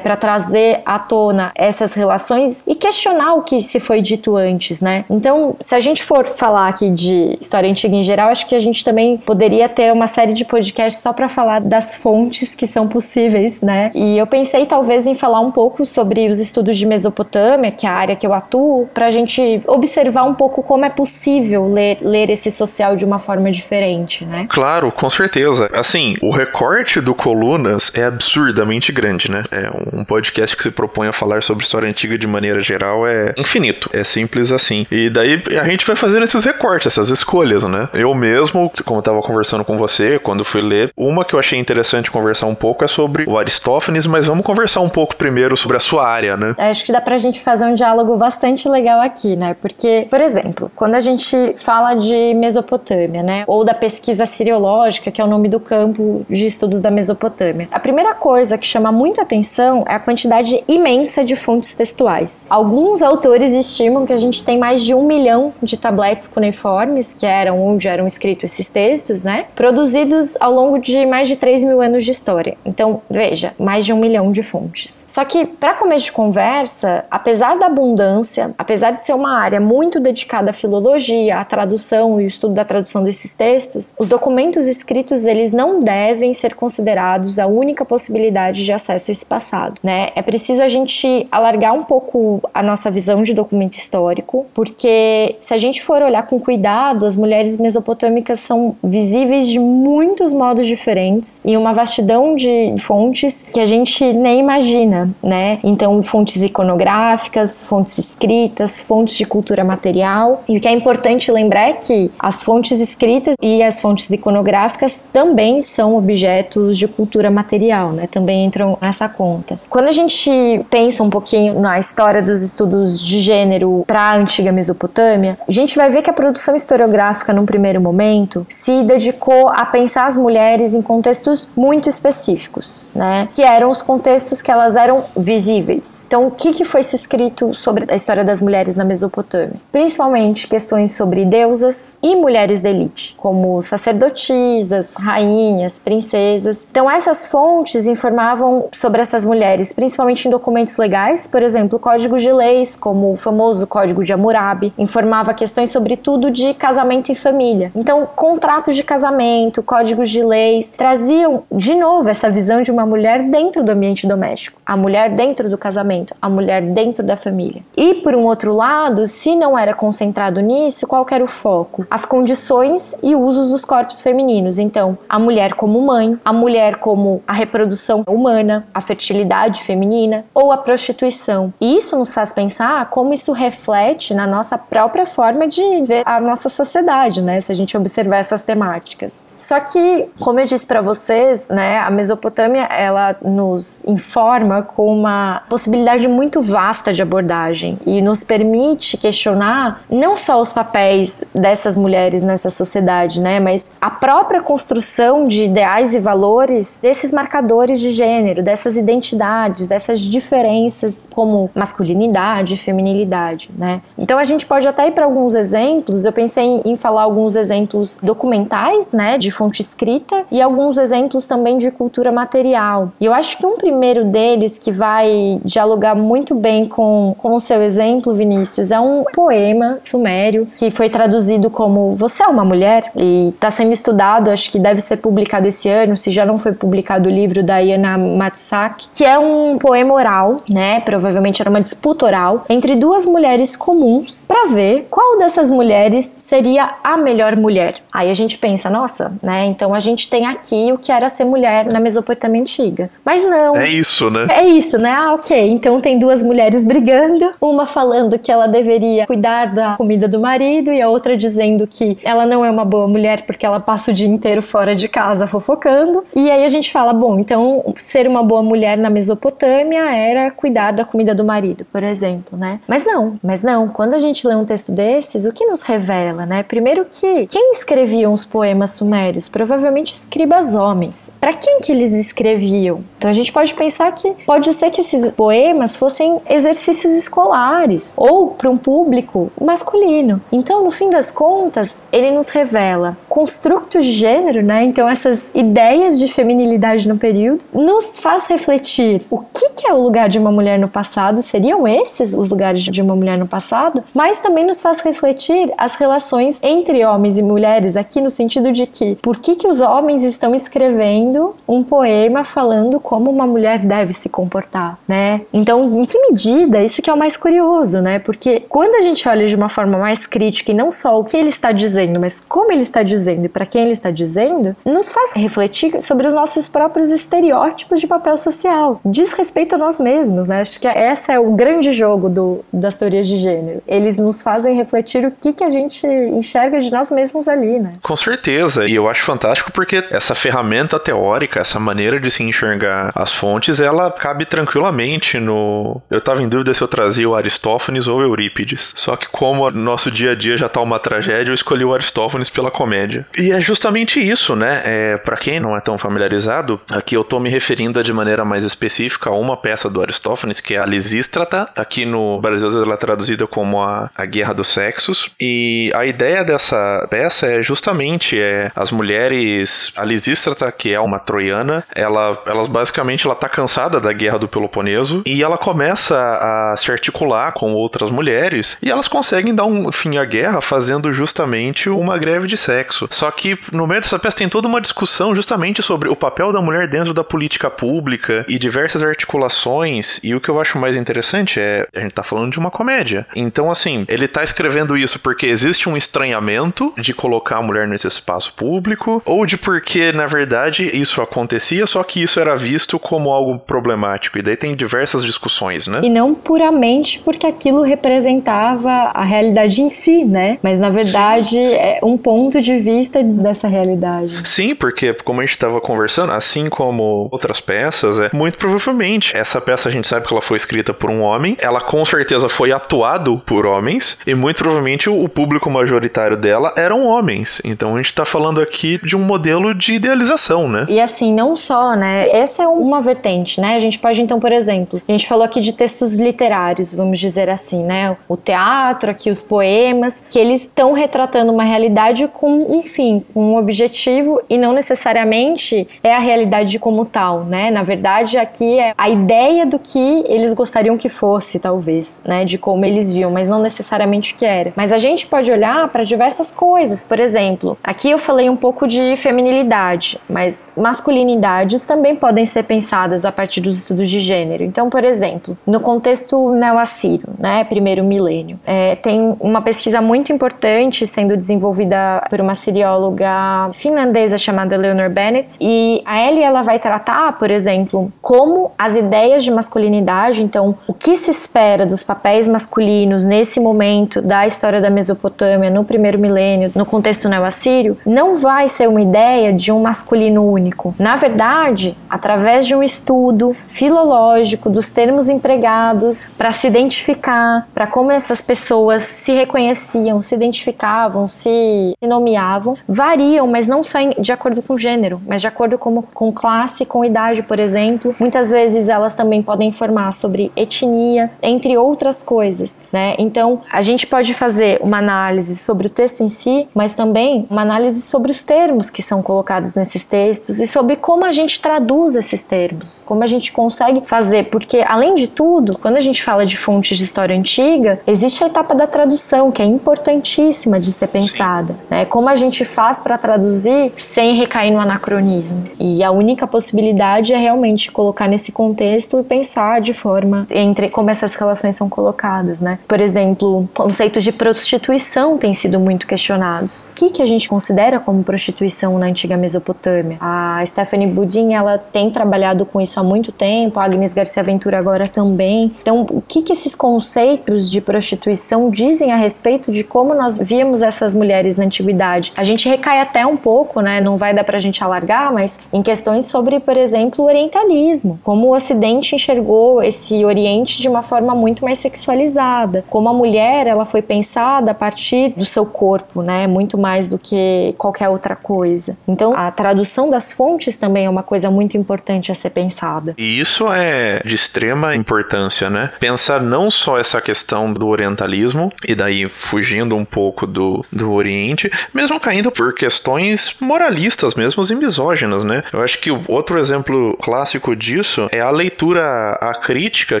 [0.02, 5.04] para trazer à tona essas relações e questionar o que se foi dito antes, né?
[5.10, 8.58] Então, se a gente for falar aqui de história antiga em geral, acho que a
[8.58, 12.86] gente também poderia ter uma série de podcasts só para falar das fontes que são
[12.88, 13.90] possíveis, né?
[13.94, 17.90] E eu pensei talvez em falar um pouco sobre os estudos de Mesopotâmia, que é
[17.90, 21.98] a área que eu atuo, para a gente observar um pouco como é possível ler,
[22.00, 24.46] ler esse social de uma forma diferente, né?
[24.48, 25.70] Claro, com certeza.
[25.72, 29.44] Assim, o recorte do Colunas é absurdamente grande né?
[29.50, 33.34] É um podcast que se propõe a falar sobre história antiga de maneira geral é
[33.36, 33.90] infinito.
[33.92, 34.86] É simples assim.
[34.90, 37.88] E daí a gente vai fazendo esses recortes, essas escolhas, né?
[37.92, 41.58] Eu mesmo, como eu tava conversando com você, quando fui ler, uma que eu achei
[41.58, 45.76] interessante conversar um pouco é sobre o Aristófanes, mas vamos conversar um pouco primeiro sobre
[45.76, 46.54] a sua área, né?
[46.58, 49.56] Acho que dá pra gente fazer um diálogo bastante legal aqui, né?
[49.60, 53.44] Porque, por exemplo, quando a gente fala de Mesopotâmia, né?
[53.46, 57.80] Ou da pesquisa siriológica, que é o nome do campo de estudos da Mesopotâmia, a
[57.80, 62.46] primeira coisa que chama muito muita atenção é a quantidade imensa de fontes textuais.
[62.48, 67.26] Alguns autores estimam que a gente tem mais de um milhão de tabletes cuneiformes, que
[67.26, 69.46] eram onde eram escritos esses textos, né?
[69.54, 72.56] Produzidos ao longo de mais de 3 mil anos de história.
[72.64, 75.04] Então, veja, mais de um milhão de fontes.
[75.06, 79.98] Só que, para começo de conversa, apesar da abundância, apesar de ser uma área muito
[79.98, 85.26] dedicada à filologia, à tradução e o estudo da tradução desses textos, os documentos escritos
[85.26, 90.10] eles não devem ser considerados a única possibilidade de acesso acesso a esse passado, né?
[90.14, 95.54] É preciso a gente alargar um pouco a nossa visão de documento histórico, porque se
[95.54, 101.40] a gente for olhar com cuidado, as mulheres mesopotâmicas são visíveis de muitos modos diferentes
[101.44, 105.58] e uma vastidão de fontes que a gente nem imagina, né?
[105.64, 110.42] Então, fontes iconográficas, fontes escritas, fontes de cultura material.
[110.48, 115.04] E o que é importante lembrar é que as fontes escritas e as fontes iconográficas
[115.12, 118.06] também são objetos de cultura material, né?
[118.10, 119.58] Também entram nessa essa conta.
[119.70, 120.30] Quando a gente
[120.68, 125.76] pensa um pouquinho na história dos estudos de gênero para a antiga Mesopotâmia, a gente
[125.76, 130.74] vai ver que a produção historiográfica, num primeiro momento, se dedicou a pensar as mulheres
[130.74, 133.28] em contextos muito específicos, né?
[133.34, 136.04] Que eram os contextos que elas eram visíveis.
[136.06, 139.60] Então, o que, que foi se escrito sobre a história das mulheres na Mesopotâmia?
[139.70, 146.66] Principalmente questões sobre deusas e mulheres da elite, como sacerdotisas, rainhas, princesas.
[146.70, 152.22] Então, essas fontes informavam sobre sobre essas mulheres, principalmente em documentos legais, por exemplo, códigos
[152.22, 157.70] de leis, como o famoso Código de Hammurabi, informava questões sobretudo de casamento e família.
[157.76, 163.24] Então, contratos de casamento, códigos de leis, traziam de novo essa visão de uma mulher
[163.24, 167.62] dentro do ambiente doméstico, a mulher dentro do casamento, a mulher dentro da família.
[167.76, 171.86] E por um outro lado, se não era concentrado nisso, qual era o foco?
[171.90, 174.58] As condições e usos dos corpos femininos.
[174.58, 180.50] Então, a mulher como mãe, a mulher como a reprodução humana, a fertilidade feminina ou
[180.50, 181.52] a prostituição.
[181.60, 186.20] E isso nos faz pensar como isso reflete na nossa própria forma de ver a
[186.20, 187.40] nossa sociedade, né?
[187.40, 189.27] Se a gente observar essas temáticas.
[189.38, 195.42] Só que, como eu disse para vocês, né, a Mesopotâmia ela nos informa com uma
[195.48, 202.22] possibilidade muito vasta de abordagem e nos permite questionar não só os papéis dessas mulheres
[202.22, 208.42] nessa sociedade, né, mas a própria construção de ideais e valores desses marcadores de gênero,
[208.42, 213.80] dessas identidades, dessas diferenças como masculinidade feminilidade, né?
[213.96, 216.04] Então a gente pode até ir para alguns exemplos.
[216.04, 221.26] Eu pensei em falar alguns exemplos documentais, né, de de fonte escrita e alguns exemplos
[221.26, 222.92] também de cultura material.
[222.98, 227.40] E eu acho que um primeiro deles que vai dialogar muito bem com, com o
[227.40, 232.90] seu exemplo, Vinícius, é um poema sumério que foi traduzido como Você é uma mulher
[232.96, 236.52] e está sendo estudado, acho que deve ser publicado esse ano, se já não foi
[236.52, 240.80] publicado o livro da Iana Matsuaki, que é um poema oral, né?
[240.80, 246.76] Provavelmente era uma disputa oral entre duas mulheres comuns para ver qual dessas mulheres seria
[246.82, 247.82] a melhor mulher.
[247.92, 249.46] Aí a gente pensa, nossa, né?
[249.46, 252.90] Então a gente tem aqui o que era ser mulher na Mesopotâmia antiga.
[253.04, 253.56] Mas não.
[253.56, 254.26] É isso, né?
[254.30, 254.90] É isso, né?
[254.90, 255.50] Ah, ok.
[255.50, 260.72] Então tem duas mulheres brigando, uma falando que ela deveria cuidar da comida do marido
[260.72, 263.94] e a outra dizendo que ela não é uma boa mulher porque ela passa o
[263.94, 266.04] dia inteiro fora de casa fofocando.
[266.14, 270.72] E aí a gente fala, bom, então ser uma boa mulher na Mesopotâmia era cuidar
[270.72, 272.60] da comida do marido, por exemplo, né?
[272.66, 273.68] Mas não, mas não.
[273.68, 276.42] Quando a gente lê um texto desses, o que nos revela, né?
[276.42, 279.07] Primeiro que quem escrevia os poemas sumérios?
[279.28, 281.10] Provavelmente escribas homens.
[281.20, 282.84] Para quem que eles escreviam?
[282.98, 288.28] Então a gente pode pensar que pode ser que esses poemas fossem exercícios escolares ou
[288.28, 290.20] para um público masculino.
[290.30, 294.64] Então, no fim das contas, ele nos revela construtos de gênero, né?
[294.64, 299.82] Então essas ideias de feminilidade no período nos faz refletir o que, que é o
[299.82, 303.82] lugar de uma mulher no passado, seriam esses os lugares de uma mulher no passado,
[303.94, 308.66] mas também nos faz refletir as relações entre homens e mulheres aqui no sentido de
[308.66, 313.92] que por que, que os homens estão escrevendo um poema falando como uma mulher deve
[313.92, 315.22] se comportar, né?
[315.32, 317.98] Então, em que medida isso que é o mais curioso, né?
[317.98, 321.16] Porque quando a gente olha de uma forma mais crítica e não só o que
[321.16, 324.92] ele está dizendo, mas como ele está dizendo e para quem ele está dizendo, nos
[324.92, 330.28] faz refletir sobre os nossos próprios estereótipos de papel social, diz respeito a nós mesmos,
[330.28, 330.40] né?
[330.40, 333.62] Acho que essa é o grande jogo do, das teorias de gênero.
[333.66, 337.72] Eles nos fazem refletir o que que a gente enxerga de nós mesmos ali, né?
[337.82, 342.90] Com certeza, e eu acho fantástico porque essa ferramenta teórica, essa maneira de se enxergar
[342.94, 345.80] as fontes, ela cabe tranquilamente no.
[345.90, 348.72] Eu tava em dúvida se eu trazia o Aristófanes ou Eurípides.
[348.74, 352.30] Só que, como nosso dia a dia já tá uma tragédia, eu escolhi o Aristófanes
[352.30, 353.06] pela comédia.
[353.18, 354.62] E é justamente isso, né?
[354.64, 358.44] É, para quem não é tão familiarizado, aqui eu tô me referindo de maneira mais
[358.44, 361.48] específica a uma peça do Aristófanes, que é a Lisístrata.
[361.54, 365.10] Aqui no Brasil ela é traduzida como a, a Guerra dos Sexos.
[365.20, 369.72] E a ideia dessa peça é justamente é, as mulheres.
[369.76, 374.28] A Lisístrata, que é uma troiana, ela, elas basicamente ela tá cansada da guerra do
[374.28, 379.72] Peloponeso e ela começa a se articular com outras mulheres e elas conseguem dar um
[379.72, 382.88] fim à guerra fazendo justamente uma greve de sexo.
[382.90, 386.40] Só que no meio dessa peça tem toda uma discussão justamente sobre o papel da
[386.40, 389.98] mulher dentro da política pública e diversas articulações.
[390.02, 393.06] E o que eu acho mais interessante é a gente tá falando de uma comédia.
[393.16, 397.86] Então, assim, ele tá escrevendo isso porque existe um estranhamento de colocar a mulher nesse
[397.86, 398.67] espaço público,
[399.04, 404.18] ou de porque, na verdade, isso acontecia, só que isso era visto como algo problemático.
[404.18, 405.80] E daí tem diversas discussões, né?
[405.82, 410.38] E não puramente porque aquilo representava a realidade em si, né?
[410.42, 411.54] Mas na verdade Sim.
[411.54, 414.28] é um ponto de vista dessa realidade.
[414.28, 419.40] Sim, porque como a gente estava conversando, assim como outras peças, é muito provavelmente essa
[419.40, 422.52] peça a gente sabe que ela foi escrita por um homem, ela com certeza foi
[422.52, 427.40] atuado por homens e muito provavelmente o público majoritário dela eram homens.
[427.44, 430.66] Então a gente está falando aqui de um modelo de idealização, né?
[430.68, 432.08] E assim, não só, né?
[432.10, 433.54] Essa é uma vertente, né?
[433.54, 437.28] A gente pode então, por exemplo, a gente falou aqui de textos literários, vamos dizer
[437.28, 437.96] assim, né?
[438.08, 443.32] O teatro, aqui os poemas, que eles estão retratando uma realidade com um fim, com
[443.32, 447.50] um objetivo e não necessariamente é a realidade como tal, né?
[447.50, 452.24] Na verdade, aqui é a ideia do que eles gostariam que fosse, talvez, né?
[452.24, 454.52] De como eles viam, mas não necessariamente o que era.
[454.56, 458.66] Mas a gente pode olhar para diversas coisas, por exemplo, aqui eu falei um pouco
[458.66, 464.42] de feminilidade, mas masculinidades também podem ser pensadas a partir dos estudos de gênero.
[464.42, 470.86] Então, por exemplo, no contexto neo-assírio, né, primeiro milênio, é, tem uma pesquisa muito importante
[470.86, 477.18] sendo desenvolvida por uma sirióloga finlandesa chamada Leonor Bennett, e a Ellie ela vai tratar,
[477.18, 483.04] por exemplo, como as ideias de masculinidade, então o que se espera dos papéis masculinos
[483.04, 488.68] nesse momento da história da Mesopotâmia no primeiro milênio, no contexto neo-assírio, não vai ser
[488.68, 490.74] uma ideia de um masculino único.
[490.78, 497.90] Na verdade, através de um estudo filológico dos termos empregados para se identificar, para como
[497.90, 504.58] essas pessoas se reconheciam, se identificavam, se nomeavam, variam, mas não só de acordo com
[504.58, 507.96] gênero, mas de acordo com, com classe, com idade, por exemplo.
[507.98, 512.94] Muitas vezes elas também podem informar sobre etnia, entre outras coisas, né?
[512.98, 517.40] Então, a gente pode fazer uma análise sobre o texto em si, mas também uma
[517.40, 521.94] análise sobre os termos que são colocados nesses textos e sobre como a gente traduz
[521.94, 526.26] esses termos, como a gente consegue fazer, porque além de tudo, quando a gente fala
[526.26, 530.88] de fontes de história antiga, existe a etapa da tradução que é importantíssima de ser
[530.88, 531.84] pensada, né?
[531.84, 535.44] Como a gente faz para traduzir sem recair no anacronismo?
[535.58, 540.90] E a única possibilidade é realmente colocar nesse contexto e pensar de forma entre como
[540.90, 542.58] essas relações são colocadas, né?
[542.66, 546.62] Por exemplo, conceitos de prostituição têm sido muito questionados.
[546.62, 549.98] O que, que a gente considera como prostituição na antiga Mesopotâmia?
[550.00, 554.58] A Stephanie Budin, ela tem trabalhado com isso há muito tempo, a Agnes Garcia Ventura
[554.58, 555.52] agora também.
[555.60, 560.62] Então, o que, que esses conceitos de prostituição dizem a respeito de como nós víamos
[560.62, 562.14] essas mulheres na antiguidade?
[562.16, 563.78] A gente recai até um pouco, né?
[563.78, 568.00] Não vai dar pra gente alargar, mas em questões sobre, por exemplo, o orientalismo.
[568.02, 572.64] Como o Ocidente enxergou esse Oriente de uma forma muito mais sexualizada.
[572.70, 576.26] Como a mulher, ela foi pensada a partir do seu corpo, né?
[576.26, 578.76] Muito mais do que qualquer outra coisa.
[578.86, 582.94] Então, a tradução das fontes também é uma coisa muito importante a ser pensada.
[582.96, 585.72] E isso é de extrema importância, né?
[585.78, 591.50] Pensar não só essa questão do orientalismo, e daí fugindo um pouco do, do Oriente,
[591.72, 595.42] mesmo caindo por questões moralistas mesmo e misóginas, né?
[595.52, 598.82] Eu acho que o outro exemplo clássico disso é a leitura,
[599.20, 600.00] a crítica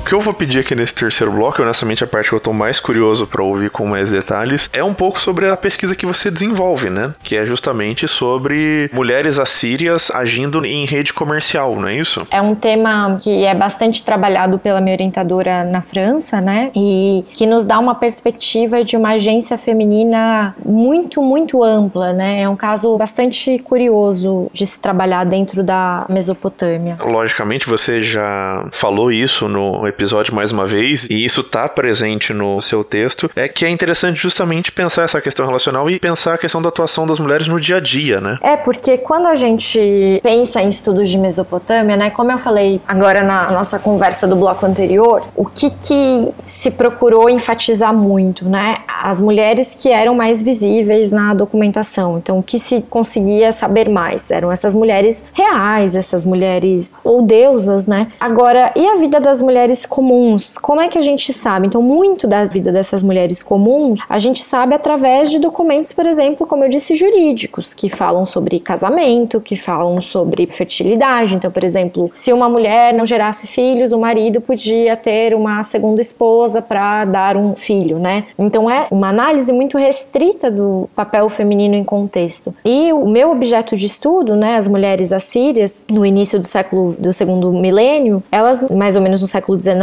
[0.05, 2.79] Que eu vou pedir aqui nesse terceiro bloco, honestamente a parte que eu tô mais
[2.79, 6.89] curioso para ouvir com mais detalhes, é um pouco sobre a pesquisa que você desenvolve,
[6.89, 7.13] né?
[7.23, 12.25] Que é justamente sobre mulheres assírias agindo em rede comercial, não é isso?
[12.29, 16.71] É um tema que é bastante trabalhado pela minha orientadora na França, né?
[16.75, 22.41] E que nos dá uma perspectiva de uma agência feminina muito, muito ampla, né?
[22.41, 26.97] É um caso bastante curioso de se trabalhar dentro da Mesopotâmia.
[27.01, 32.61] Logicamente, você já falou isso no episódio mais uma vez, e isso tá presente no
[32.61, 36.61] seu texto, é que é interessante justamente pensar essa questão relacional e pensar a questão
[36.61, 38.37] da atuação das mulheres no dia a dia, né?
[38.41, 43.23] É, porque quando a gente pensa em estudos de Mesopotâmia, né, como eu falei agora
[43.23, 48.77] na nossa conversa do bloco anterior, o que que se procurou enfatizar muito, né?
[48.87, 52.17] As mulheres que eram mais visíveis na documentação.
[52.17, 57.87] Então, o que se conseguia saber mais eram essas mulheres reais, essas mulheres ou deusas,
[57.87, 58.07] né?
[58.19, 60.57] Agora, e a vida das mulheres comuns.
[60.57, 61.67] Como é que a gente sabe?
[61.67, 66.47] Então, muito da vida dessas mulheres comuns a gente sabe através de documentos, por exemplo,
[66.47, 71.35] como eu disse, jurídicos, que falam sobre casamento, que falam sobre fertilidade.
[71.35, 76.01] Então, por exemplo, se uma mulher não gerasse filhos, o marido podia ter uma segunda
[76.01, 78.25] esposa para dar um filho, né?
[78.37, 82.53] Então, é uma análise muito restrita do papel feminino em contexto.
[82.63, 87.11] E o meu objeto de estudo, né, as mulheres assírias, no início do século do
[87.11, 89.74] segundo milênio, elas mais ou menos no século XIX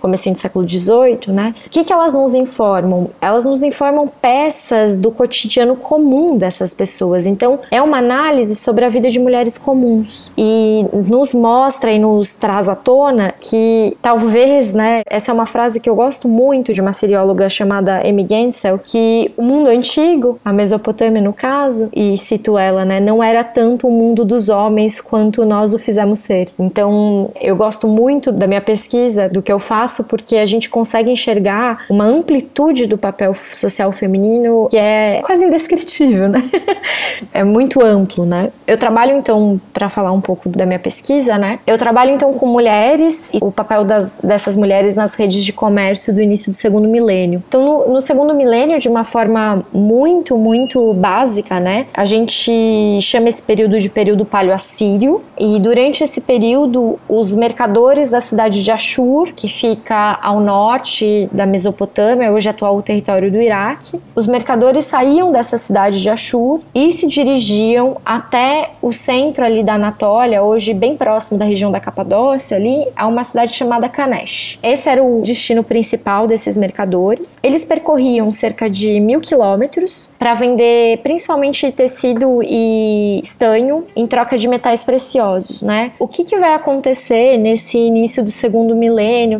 [0.00, 1.54] Comecinho do século XVIII, né?
[1.66, 3.08] O que, que elas nos informam?
[3.20, 7.26] Elas nos informam peças do cotidiano comum dessas pessoas.
[7.26, 12.34] Então, é uma análise sobre a vida de mulheres comuns e nos mostra e nos
[12.34, 15.02] traz à tona que talvez, né?
[15.06, 19.32] Essa é uma frase que eu gosto muito de uma serióloga chamada Amy Gensel, que
[19.36, 23.00] o mundo antigo, a Mesopotâmia no caso, e cito ela, né?
[23.00, 26.48] Não era tanto o mundo dos homens quanto nós o fizemos ser.
[26.58, 30.68] Então, eu gosto muito da minha pesquisa pesquisa do que eu faço porque a gente
[30.68, 36.42] consegue enxergar uma amplitude do papel social feminino que é quase indescritível, né?
[37.32, 38.50] é muito amplo, né?
[38.66, 41.60] Eu trabalho então para falar um pouco da minha pesquisa, né?
[41.66, 46.12] Eu trabalho então com mulheres e o papel das, dessas mulheres nas redes de comércio
[46.12, 47.42] do início do segundo milênio.
[47.48, 51.86] Então, no, no segundo milênio, de uma forma muito, muito básica, né?
[51.94, 58.20] A gente chama esse período de período paleo-assírio e durante esse período os mercadores da
[58.20, 64.00] cidade de Ashur, que fica ao norte da Mesopotâmia, hoje atual território do Iraque.
[64.14, 69.74] Os mercadores saíam dessa cidade de Ashur e se dirigiam até o centro ali da
[69.74, 74.58] Anatólia, hoje bem próximo da região da Capadócia, ali, a uma cidade chamada Kanesh.
[74.62, 77.38] Esse era o destino principal desses mercadores.
[77.42, 84.48] Eles percorriam cerca de mil quilômetros para vender principalmente tecido e estanho em troca de
[84.48, 85.92] metais preciosos, né?
[85.98, 88.85] O que, que vai acontecer nesse início do segundo milênio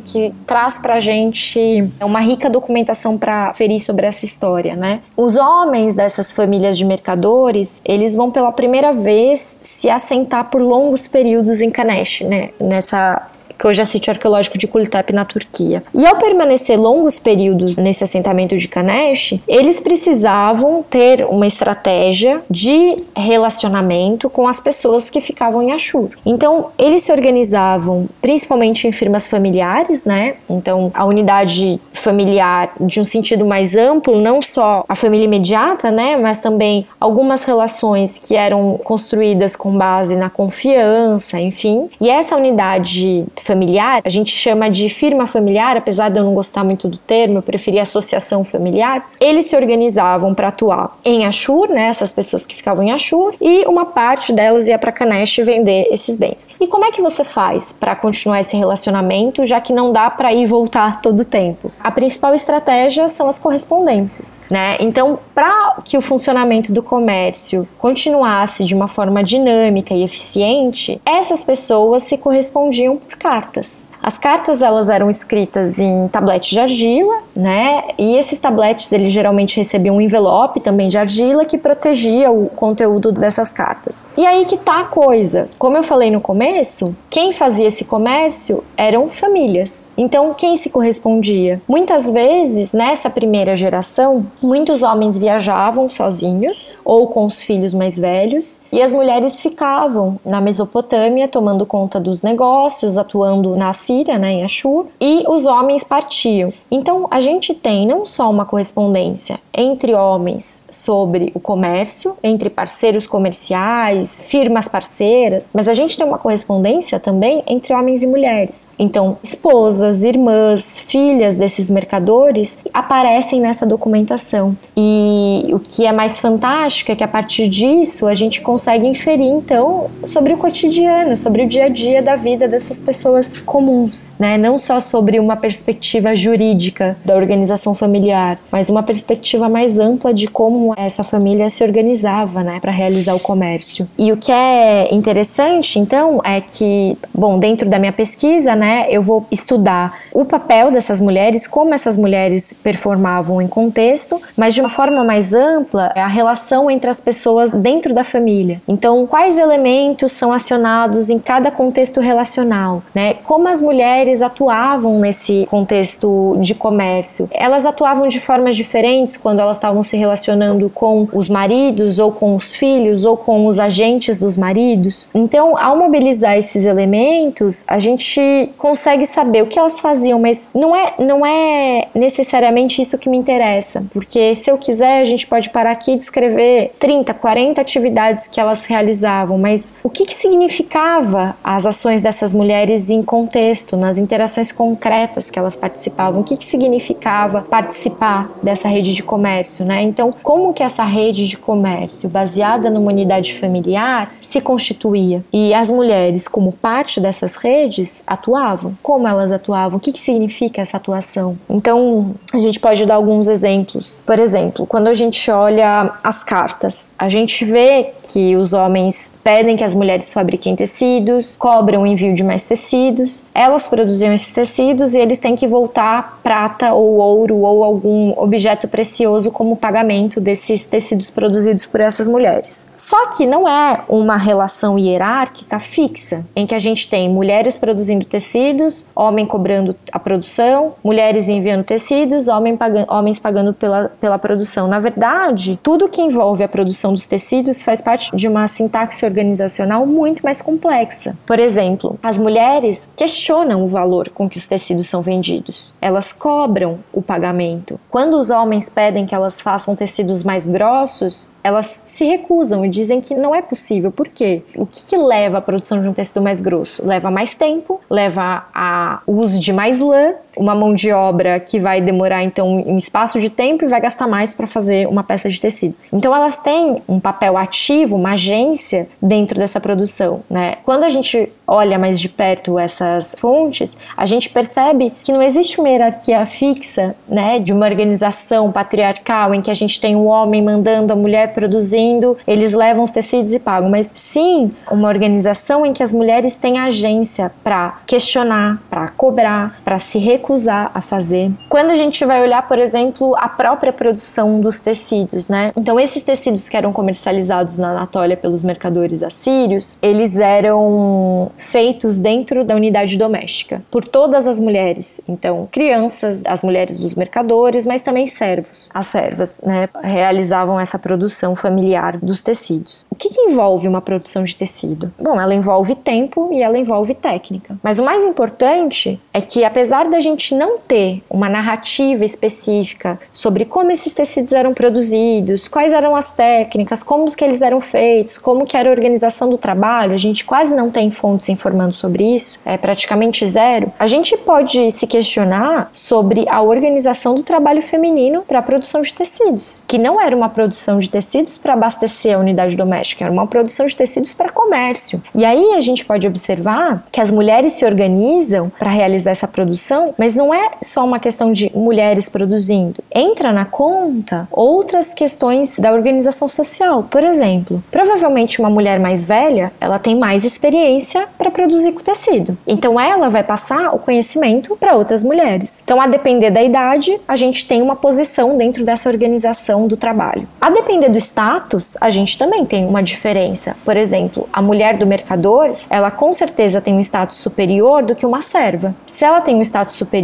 [0.01, 5.01] que traz para a gente uma rica documentação para ferir sobre essa história, né?
[5.17, 11.07] Os homens dessas famílias de mercadores, eles vão pela primeira vez se assentar por longos
[11.07, 12.51] períodos em Kanesh, né?
[12.61, 15.83] Nessa que hoje é sítio arqueológico de Kultepe, na Turquia.
[15.95, 22.97] E ao permanecer longos períodos nesse assentamento de Kanesh, eles precisavam ter uma estratégia de
[23.17, 26.11] relacionamento com as pessoas que ficavam em Ashur.
[26.25, 30.35] Então, eles se organizavam principalmente em firmas familiares, né?
[30.49, 36.17] Então, a unidade familiar de um sentido mais amplo, não só a família imediata, né,
[36.17, 41.89] mas também algumas relações que eram construídas com base na confiança, enfim.
[42.01, 46.65] E essa unidade familiar, a gente chama de firma familiar, apesar de eu não gostar
[46.65, 49.09] muito do termo, eu preferi associação familiar.
[49.21, 53.65] Eles se organizavam para atuar em Ashur, né, essas pessoas que ficavam em Ashur, e
[53.67, 56.49] uma parte delas ia para Kanesh vender esses bens.
[56.61, 60.33] E como é que você faz para continuar esse relacionamento, já que não dá para
[60.33, 61.71] ir e voltar todo o tempo?
[61.81, 64.77] A principal estratégia são as correspondências, né?
[64.81, 71.45] Então, para que o funcionamento do comércio continuasse de uma forma dinâmica e eficiente, essas
[71.45, 73.87] pessoas se correspondiam por carta cartas.
[74.07, 77.83] As cartas elas eram escritas em tabletes de argila, né?
[77.99, 83.11] E esses tabletes eles geralmente recebiam um envelope também de argila que protegia o conteúdo
[83.11, 84.07] dessas cartas.
[84.17, 85.49] E aí que tá a coisa.
[85.59, 89.85] Como eu falei no começo, quem fazia esse comércio eram famílias.
[89.99, 91.61] Então, quem se correspondia?
[91.67, 98.61] Muitas vezes, nessa primeira geração, muitos homens viajavam sozinhos ou com os filhos mais velhos,
[98.71, 104.45] e as mulheres ficavam na Mesopotâmia tomando conta dos negócios, atuando na Síria, né, em
[104.45, 106.53] Ashur, e os homens partiam.
[106.71, 113.07] Então, a gente tem não só uma correspondência entre homens sobre o comércio, entre parceiros
[113.07, 118.69] comerciais, firmas parceiras, mas a gente tem uma correspondência também entre homens e mulheres.
[118.79, 124.57] Então, esposas, irmãs, filhas desses mercadores aparecem nessa documentação.
[124.77, 129.27] E o que é mais fantástico é que a partir disso a gente consegue inferir
[129.27, 133.86] então sobre o cotidiano, sobre o dia a dia da vida dessas pessoas comuns,
[134.19, 134.37] né?
[134.39, 140.27] Não só sobre uma perspectiva jurídica da organização familiar, mas uma perspectiva mais ampla de
[140.27, 143.89] como essa família se organizava, né, para realizar o comércio.
[143.99, 149.03] E o que é interessante, então, é que, bom, dentro da minha pesquisa, né, eu
[149.03, 154.71] vou estudar o papel dessas mulheres, como essas mulheres performavam em contexto, mas de uma
[154.71, 158.61] forma mais ampla, a relação entre as pessoas dentro da família.
[158.67, 163.15] Então, quais elementos são acionados em cada contexto relacional, né?
[163.25, 167.29] Como as mulheres atuavam nesse contexto de comércio?
[167.33, 172.37] Elas atuavam de formas diferentes quando elas estavam se relacionando com os maridos ou com
[172.37, 175.11] os filhos ou com os agentes dos maridos.
[175.13, 180.75] Então, ao mobilizar esses elementos, a gente consegue saber o que elas faziam, mas não
[180.75, 185.51] é, não é necessariamente isso que me interessa, porque se eu quiser, a gente pode
[185.51, 191.37] parar aqui e descrever 30, 40 atividades que elas realizavam, mas o que, que significava
[191.43, 196.21] as ações dessas mulheres em contexto, nas interações concretas que elas participavam?
[196.21, 199.83] O que, que significava participar dessa rede de comércio, né?
[199.83, 205.53] Então, como como que essa rede de comércio baseada numa unidade familiar se constituía e
[205.53, 208.77] as mulheres, como parte dessas redes, atuavam.
[208.83, 209.79] Como elas atuavam?
[209.79, 211.39] O que, que significa essa atuação?
[211.49, 214.01] Então, a gente pode dar alguns exemplos.
[214.05, 219.57] Por exemplo, quando a gente olha as cartas, a gente vê que os homens pedem
[219.57, 224.95] que as mulheres fabriquem tecidos, cobram o envio de mais tecidos, elas produziam esses tecidos
[224.95, 230.65] e eles têm que voltar prata ou ouro ou algum objeto precioso como pagamento desses
[230.65, 232.69] tecidos produzidos por essas mulheres.
[232.87, 238.05] Só que não é uma relação hierárquica fixa, em que a gente tem mulheres produzindo
[238.05, 244.69] tecidos, homem cobrando a produção, mulheres enviando tecidos, homem pagando, homens pagando pela, pela produção.
[244.69, 249.85] Na verdade, tudo que envolve a produção dos tecidos faz parte de uma sintaxe organizacional
[249.85, 251.19] muito mais complexa.
[251.27, 255.75] Por exemplo, as mulheres questionam o valor com que os tecidos são vendidos.
[255.83, 257.81] Elas cobram o pagamento.
[257.91, 263.01] Quando os homens pedem que elas façam tecidos mais grossos, elas se recusam e dizem
[263.01, 263.91] que não é possível.
[263.91, 264.43] Por quê?
[264.55, 266.87] O que, que leva à produção de um tecido mais grosso?
[266.87, 271.81] Leva mais tempo, leva ao uso de mais lã, uma mão de obra que vai
[271.81, 275.41] demorar então um espaço de tempo e vai gastar mais para fazer uma peça de
[275.41, 275.75] tecido.
[275.93, 280.57] Então elas têm um papel ativo, uma agência dentro dessa produção, né?
[280.65, 285.61] Quando a gente olha mais de perto essas fontes, a gente percebe que não existe
[285.61, 290.43] uma hierarquia fixa, né, de uma organização patriarcal em que a gente tem um homem
[290.43, 295.73] mandando a mulher produzindo, eles levam os tecidos e pagam, mas sim uma organização em
[295.73, 301.31] que as mulheres têm agência para questionar, para cobrar, para se recusar a fazer.
[301.49, 305.53] Quando a gente vai olhar, por exemplo, a própria produção dos tecidos, né?
[305.57, 312.45] Então esses tecidos que eram comercializados na Anatólia pelos mercadores assírios, eles eram feitos dentro
[312.45, 315.01] da unidade doméstica por todas as mulheres.
[315.09, 318.69] Então, crianças, as mulheres dos mercadores, mas também servos.
[318.75, 322.85] As servas, né, realizavam essa produção familiar dos tecidos.
[322.91, 324.93] O que, que envolve uma produção de tecido?
[324.99, 327.57] Bom, ela envolve tempo e ela envolve técnica.
[327.63, 333.45] Mas o mais importante é que, apesar da gente não ter uma narrativa específica sobre
[333.45, 338.45] como esses tecidos eram produzidos, quais eram as técnicas, como que eles eram feitos, como
[338.45, 342.39] que era a organização do trabalho, a gente quase não tem fontes informando sobre isso,
[342.45, 348.39] é praticamente zero, a gente pode se questionar sobre a organização do trabalho feminino para
[348.39, 352.57] a produção de tecidos, que não era uma produção de tecidos para abastecer a unidade
[352.57, 355.03] doméstica, era uma produção de tecidos para comércio.
[355.15, 359.95] E aí a gente pode observar que as mulheres se organizam para realizar essa produção,
[359.99, 362.83] mas não é só uma questão de mulheres produzindo.
[362.95, 366.85] Entra na conta outras questões da organização social.
[366.85, 372.37] Por exemplo, provavelmente uma mulher mais velha, ela tem mais experiência para produzir com tecido.
[372.47, 375.61] Então ela vai passar o conhecimento para outras mulheres.
[375.63, 380.29] Então, a depender da idade, a gente tem uma posição dentro dessa organização do trabalho.
[380.41, 383.57] A depender do status, a gente também tem uma diferença.
[383.65, 388.07] Por exemplo, a mulher do mercador, ela com certeza tem um status superior do que
[388.07, 388.75] uma serva.
[388.87, 389.96] Se ela tem um status superior,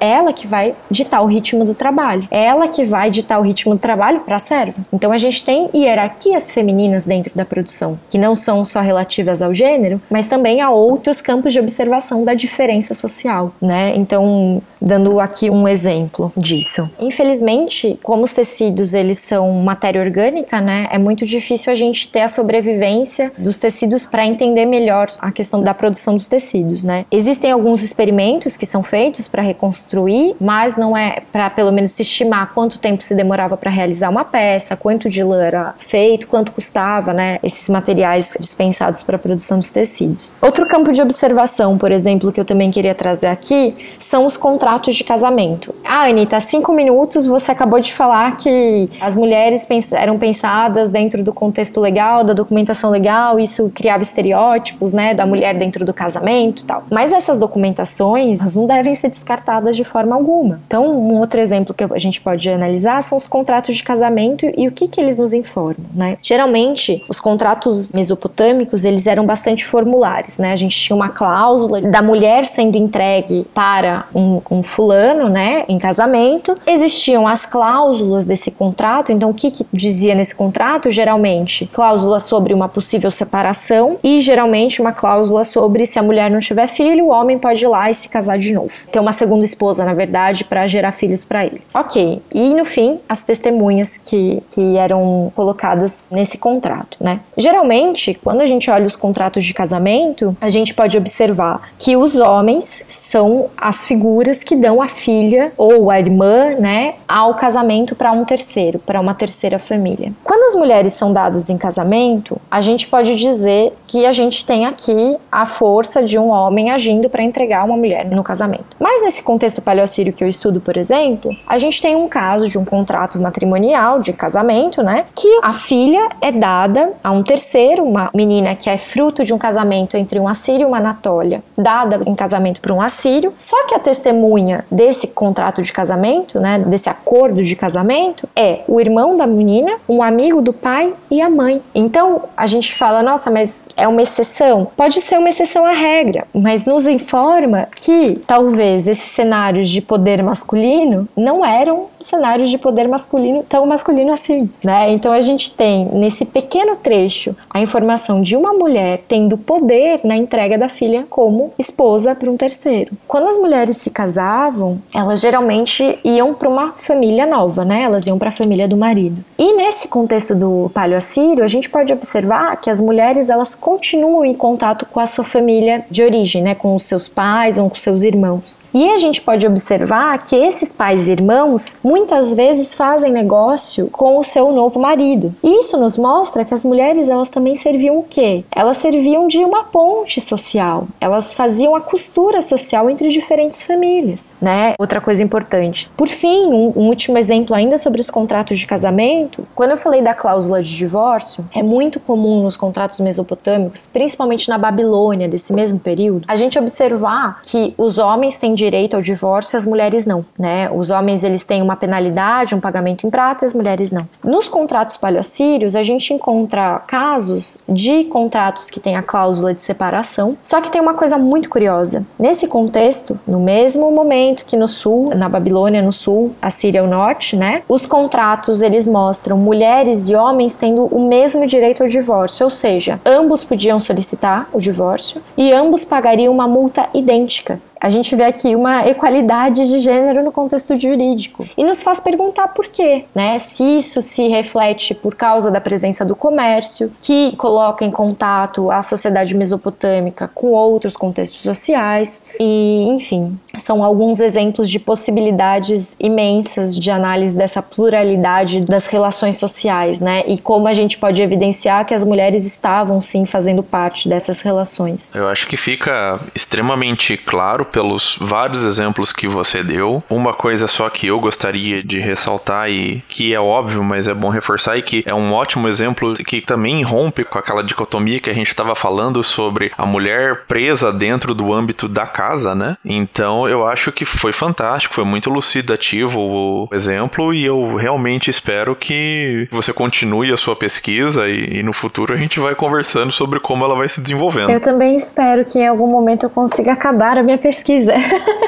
[0.00, 2.26] é ela que vai ditar o ritmo do trabalho.
[2.30, 4.76] É ela que vai ditar o ritmo do trabalho para a serva.
[4.92, 9.52] Então a gente tem hierarquias femininas dentro da produção, que não são só relativas ao
[9.52, 13.92] gênero, mas também há outros campos de observação da diferença social, né?
[13.96, 16.88] Então, dando aqui um exemplo disso.
[16.98, 20.88] Infelizmente, como os tecidos eles são matéria orgânica, né?
[20.90, 25.60] É muito difícil a gente ter a sobrevivência dos tecidos para entender melhor a questão
[25.60, 27.04] da produção dos tecidos, né?
[27.10, 32.02] Existem alguns experimentos que são feitos para reconstruir, mas não é para pelo menos se
[32.02, 36.52] estimar quanto tempo se demorava para realizar uma peça, quanto de lã era feito, quanto
[36.52, 37.38] custava, né?
[37.42, 40.32] Esses materiais dispensados para a produção dos tecidos.
[40.40, 44.96] Outro campo de observação, por exemplo, que eu também queria trazer aqui, são os contratos
[44.96, 45.74] de casamento.
[45.84, 51.22] Ah, Anitta, cinco minutos você acabou de falar que as mulheres pens eram pensadas dentro
[51.22, 56.62] do contexto legal, da documentação legal, isso criava estereótipos, né, da mulher dentro do casamento
[56.62, 56.84] e tal.
[56.90, 60.60] Mas essas documentações, elas não devem ser descartadas de forma alguma.
[60.66, 64.66] Então, um outro exemplo que a gente pode analisar são os contratos de casamento e
[64.66, 66.16] o que que eles nos informam, né?
[66.22, 70.52] Geralmente, os contratos mesopotâmicos, eles eram bastante formulares né?
[70.52, 75.78] A gente tinha uma cláusula da mulher sendo entregue para um, um fulano, né, em
[75.78, 76.54] casamento.
[76.66, 80.90] Existiam as cláusulas desse contrato, então o que, que dizia nesse contrato?
[80.90, 86.40] Geralmente, cláusula sobre uma possível separação e geralmente uma cláusula sobre se a mulher não
[86.40, 88.72] tiver filho, o homem pode ir lá e se casar de novo.
[88.90, 91.62] Ter uma segunda esposa, na verdade, para gerar filhos para ele.
[91.72, 92.20] Ok.
[92.30, 97.20] E no fim, as testemunhas que, que eram colocadas nesse contrato, né?
[97.36, 102.16] Geralmente, quando a gente olha os contratos de casamento, a gente pode observar que os
[102.16, 108.12] homens são as figuras que dão a filha ou a irmã, né, ao casamento para
[108.12, 110.12] um terceiro, para uma terceira família.
[110.22, 114.66] Quando as mulheres são dadas em casamento, a gente pode dizer que a gente tem
[114.66, 118.76] aqui a força de um homem agindo para entregar uma mulher no casamento.
[118.78, 122.58] Mas nesse contexto paleossírio que eu estudo, por exemplo, a gente tem um caso de
[122.58, 128.10] um contrato matrimonial de casamento, né, que a filha é dada a um terceiro, uma
[128.14, 132.14] menina que é fruto de um casamento entre um assírio e uma anatólia, dada em
[132.14, 137.42] casamento por um assírio, só que a testemunha desse contrato de casamento, né, desse acordo
[137.42, 141.62] de casamento, é o irmão da menina, um amigo do pai e a mãe.
[141.74, 144.68] Então a gente fala, nossa, mas é uma exceção?
[144.76, 150.22] Pode ser uma exceção à regra, mas nos informa que talvez esses cenários de poder
[150.22, 154.90] masculino não eram cenários de poder masculino tão masculino assim, né?
[154.90, 160.16] Então a gente tem nesse pequeno trecho a informação de uma mulher tendo poder na
[160.16, 162.96] entrega da filha como esposa para um terceiro.
[163.06, 167.82] Quando as mulheres se casavam, elas geralmente iam para uma família nova, né?
[167.82, 169.24] Elas iam para a família do marido.
[169.38, 174.24] E nesse contexto do Palio Assírio, a gente pode observar que as mulheres elas continuam
[174.24, 176.54] em contato com a sua família de origem, né?
[176.54, 178.60] Com os seus pais ou com seus irmãos.
[178.78, 184.20] E a gente pode observar que esses pais e irmãos muitas vezes fazem negócio com
[184.20, 185.34] o seu novo marido.
[185.42, 188.44] Isso nos mostra que as mulheres elas também serviam o quê?
[188.54, 190.86] Elas serviam de uma ponte social.
[191.00, 194.74] Elas faziam a costura social entre diferentes famílias, né?
[194.78, 195.90] Outra coisa importante.
[195.96, 199.44] Por fim, um, um último exemplo ainda sobre os contratos de casamento.
[199.56, 204.56] Quando eu falei da cláusula de divórcio, é muito comum nos contratos mesopotâmicos, principalmente na
[204.56, 209.66] Babilônia desse mesmo período, a gente observar que os homens têm direito ao divórcio as
[209.66, 210.70] mulheres não, né?
[210.70, 214.06] Os homens eles têm uma penalidade, um pagamento em prata, as mulheres não.
[214.22, 220.36] Nos contratos paleossírios, a gente encontra casos de contratos que têm a cláusula de separação,
[220.42, 222.04] só que tem uma coisa muito curiosa.
[222.18, 226.86] Nesse contexto, no mesmo momento que no sul, na Babilônia no sul, a Síria ao
[226.86, 227.62] norte, né?
[227.68, 233.00] Os contratos eles mostram mulheres e homens tendo o mesmo direito ao divórcio, ou seja,
[233.04, 238.54] ambos podiam solicitar o divórcio e ambos pagariam uma multa idêntica a gente vê aqui
[238.54, 243.38] uma equalidade de gênero no contexto jurídico e nos faz perguntar por quê, né?
[243.38, 248.82] Se isso se reflete por causa da presença do comércio, que coloca em contato a
[248.82, 256.90] sociedade mesopotâmica com outros contextos sociais e, enfim, são alguns exemplos de possibilidades imensas de
[256.90, 260.24] análise dessa pluralidade das relações sociais, né?
[260.26, 265.14] E como a gente pode evidenciar que as mulheres estavam sim fazendo parte dessas relações.
[265.14, 270.02] Eu acho que fica extremamente claro pelos vários exemplos que você deu.
[270.10, 274.28] Uma coisa só que eu gostaria de ressaltar e que é óbvio, mas é bom
[274.28, 278.34] reforçar e que é um ótimo exemplo que também rompe com aquela dicotomia que a
[278.34, 282.76] gente estava falando sobre a mulher presa dentro do âmbito da casa, né?
[282.84, 288.74] Então eu acho que foi fantástico, foi muito lucidativo o exemplo e eu realmente espero
[288.74, 293.40] que você continue a sua pesquisa e, e no futuro a gente vai conversando sobre
[293.40, 294.50] como ela vai se desenvolvendo.
[294.50, 297.94] Eu também espero que em algum momento eu consiga acabar a minha pesquisa.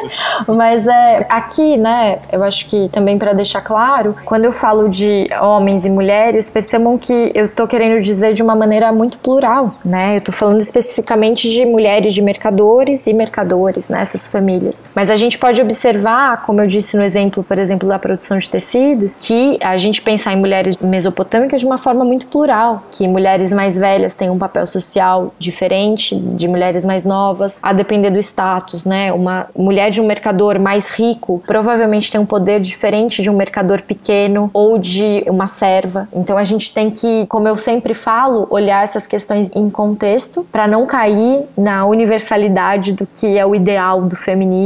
[0.47, 5.29] Mas é, aqui, né, eu acho que também para deixar claro, quando eu falo de
[5.41, 10.17] homens e mulheres, percebam que eu tô querendo dizer de uma maneira muito plural, né?
[10.17, 14.80] Eu tô falando especificamente de mulheres de mercadores e mercadores nessas né, famílias.
[14.95, 18.49] Mas a gente pode observar, como eu disse no exemplo, por exemplo, da produção de
[18.49, 23.53] tecidos, que a gente pensar em mulheres mesopotâmicas de uma forma muito plural, que mulheres
[23.53, 28.85] mais velhas têm um papel social diferente de mulheres mais novas, a depender do status,
[28.85, 29.13] né?
[29.13, 33.83] Uma mulher de um mercador mais rico provavelmente tem um poder diferente de um mercador
[33.83, 36.09] pequeno ou de uma serva.
[36.13, 40.67] Então a gente tem que, como eu sempre falo, olhar essas questões em contexto para
[40.67, 44.17] não cair na universalidade do que é o ideal do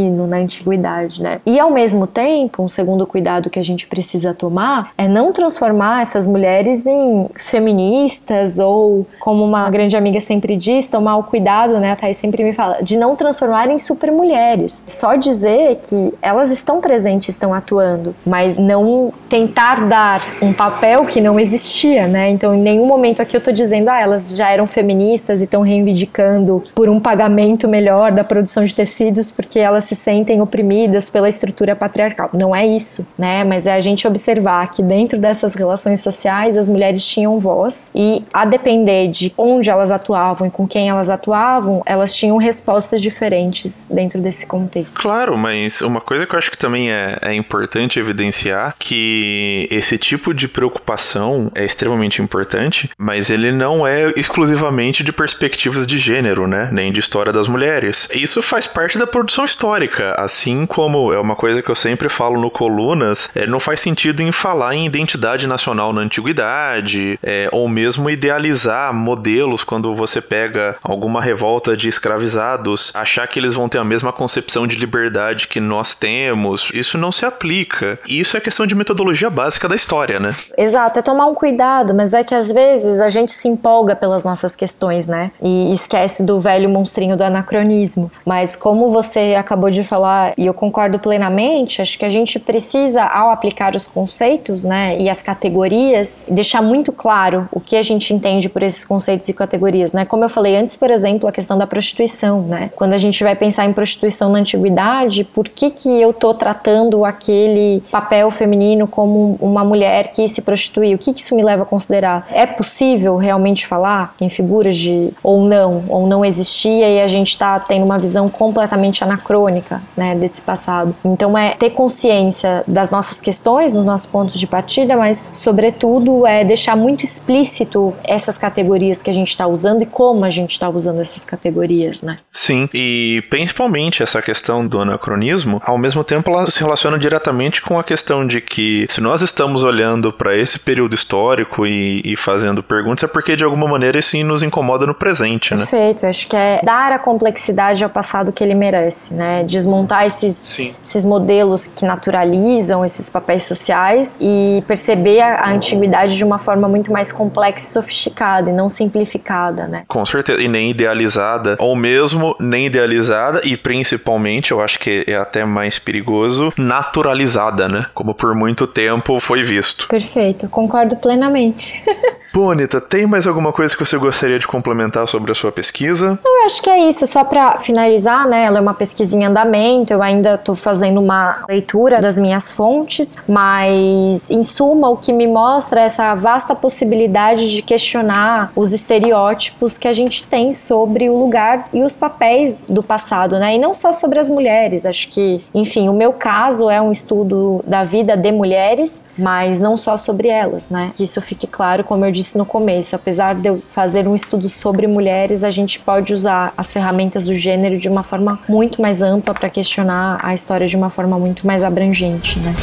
[0.05, 1.41] feminino na antiguidade, né?
[1.47, 6.03] E ao mesmo tempo, um segundo cuidado que a gente precisa tomar é não transformar
[6.03, 11.93] essas mulheres em feministas ou, como uma grande amiga sempre diz, tomar o cuidado, né?
[11.93, 14.83] A Thaís sempre me fala, de não transformar em super mulheres.
[14.87, 21.21] Só dizer que elas estão presentes, estão atuando, mas não tentar dar um papel que
[21.21, 22.31] não existia, né?
[22.31, 25.63] Então, em nenhum momento aqui eu tô dizendo, ah, elas já eram feministas e estão
[25.63, 31.29] reivindicando por um pagamento melhor da produção de tecidos porque elas se sentem oprimidas pela
[31.29, 32.31] estrutura patriarcal.
[32.33, 33.45] Não é isso, né?
[33.45, 38.25] Mas é a gente observar que dentro dessas relações sociais as mulheres tinham voz e
[38.33, 43.87] a depender de onde elas atuavam e com quem elas atuavam, elas tinham respostas diferentes
[43.91, 45.01] dentro dentro desse contexto.
[45.01, 49.99] Claro, mas uma coisa que eu acho que também é, é importante evidenciar que esse
[49.99, 56.47] tipo de preocupação é extremamente importante, mas ele não é exclusivamente de perspectivas de gênero,
[56.47, 56.69] né?
[56.73, 58.09] Nem de história das mulheres.
[58.13, 59.84] Isso faz parte da produção histórica,
[60.17, 64.23] assim como é uma coisa que eu sempre falo no Colunas, é, não faz sentido
[64.23, 70.77] em falar em identidade nacional na antiguidade, é, ou mesmo idealizar modelos quando você pega
[70.83, 75.61] alguma revolta de escravizados, achar que eles vão ter a mesma concepção de liberdade que
[75.61, 76.71] nós temos.
[76.73, 77.99] Isso não se aplica.
[78.07, 80.35] Isso é questão de metodologia básica da história, né?
[80.57, 84.25] Exato, é tomar um cuidado, mas é que às vezes a gente se empolga pelas
[84.25, 85.31] nossas questões, né?
[85.43, 88.11] E esquece do velho monstrinho do anacronismo.
[88.25, 93.03] Mas como você acabou de falar, e eu concordo plenamente, acho que a gente precisa,
[93.03, 98.13] ao aplicar os conceitos, né, e as categorias, deixar muito claro o que a gente
[98.13, 100.05] entende por esses conceitos e categorias, né?
[100.05, 102.71] Como eu falei antes, por exemplo, a questão da prostituição, né?
[102.77, 107.05] Quando a gente vai pensar em prostituição na antiguidade, por que que eu tô tratando
[107.05, 110.97] aquele papel feminino como uma mulher que se prostituiu?
[110.97, 112.27] O que que isso me leva a considerar?
[112.31, 117.31] É possível realmente falar em figuras de ou não, ou não existia e a gente
[117.31, 119.64] está tendo uma visão completamente anacrônica,
[119.97, 120.95] né, desse passado.
[121.05, 126.45] Então é ter consciência das nossas questões, dos nossos pontos de partida, mas sobretudo é
[126.45, 130.69] deixar muito explícito essas categorias que a gente está usando e como a gente está
[130.69, 132.19] usando essas categorias, né?
[132.31, 137.79] Sim, e principalmente essa questão do anacronismo, ao mesmo tempo ela se relaciona diretamente com
[137.79, 142.63] a questão de que se nós estamos olhando para esse período histórico e, e, fazendo
[142.63, 145.59] perguntas, é porque de alguma maneira isso nos incomoda no presente, né?
[145.61, 149.45] Perfeito, acho que é dar a complexidade ao passado que ele merece, né?
[149.55, 156.25] Desmontar esses, esses modelos que naturalizam esses papéis sociais e perceber a, a antiguidade de
[156.25, 159.85] uma forma muito mais complexa e sofisticada e não simplificada, né?
[159.87, 165.15] Com certeza, e nem idealizada, ou mesmo nem idealizada e principalmente, eu acho que é
[165.15, 167.87] até mais perigoso, naturalizada, né?
[167.95, 169.87] Como por muito tempo foi visto.
[169.87, 171.81] Perfeito, concordo plenamente.
[172.35, 176.19] Bom, Anitta, tem mais alguma coisa que você gostaria de complementar sobre a sua pesquisa?
[176.25, 178.47] Eu acho que é isso, só para finalizar, né?
[178.47, 183.17] Ela é uma pesquisa em andamento, eu ainda estou fazendo uma leitura das minhas fontes,
[183.29, 189.79] mas em suma, o que me mostra é essa vasta possibilidade de questionar os estereótipos
[189.79, 193.55] que a gente tem sobre o lugar e os papéis do passado, né?
[193.55, 197.63] E não só sobre as mulheres, acho que, enfim, o meu caso é um estudo
[197.65, 200.91] da vida de mulheres, mas não só sobre elas, né?
[200.95, 204.15] Que isso fique claro, como eu disse disse no começo, apesar de eu fazer um
[204.15, 208.81] estudo sobre mulheres, a gente pode usar as ferramentas do gênero de uma forma muito
[208.81, 212.55] mais ampla para questionar a história de uma forma muito mais abrangente, né?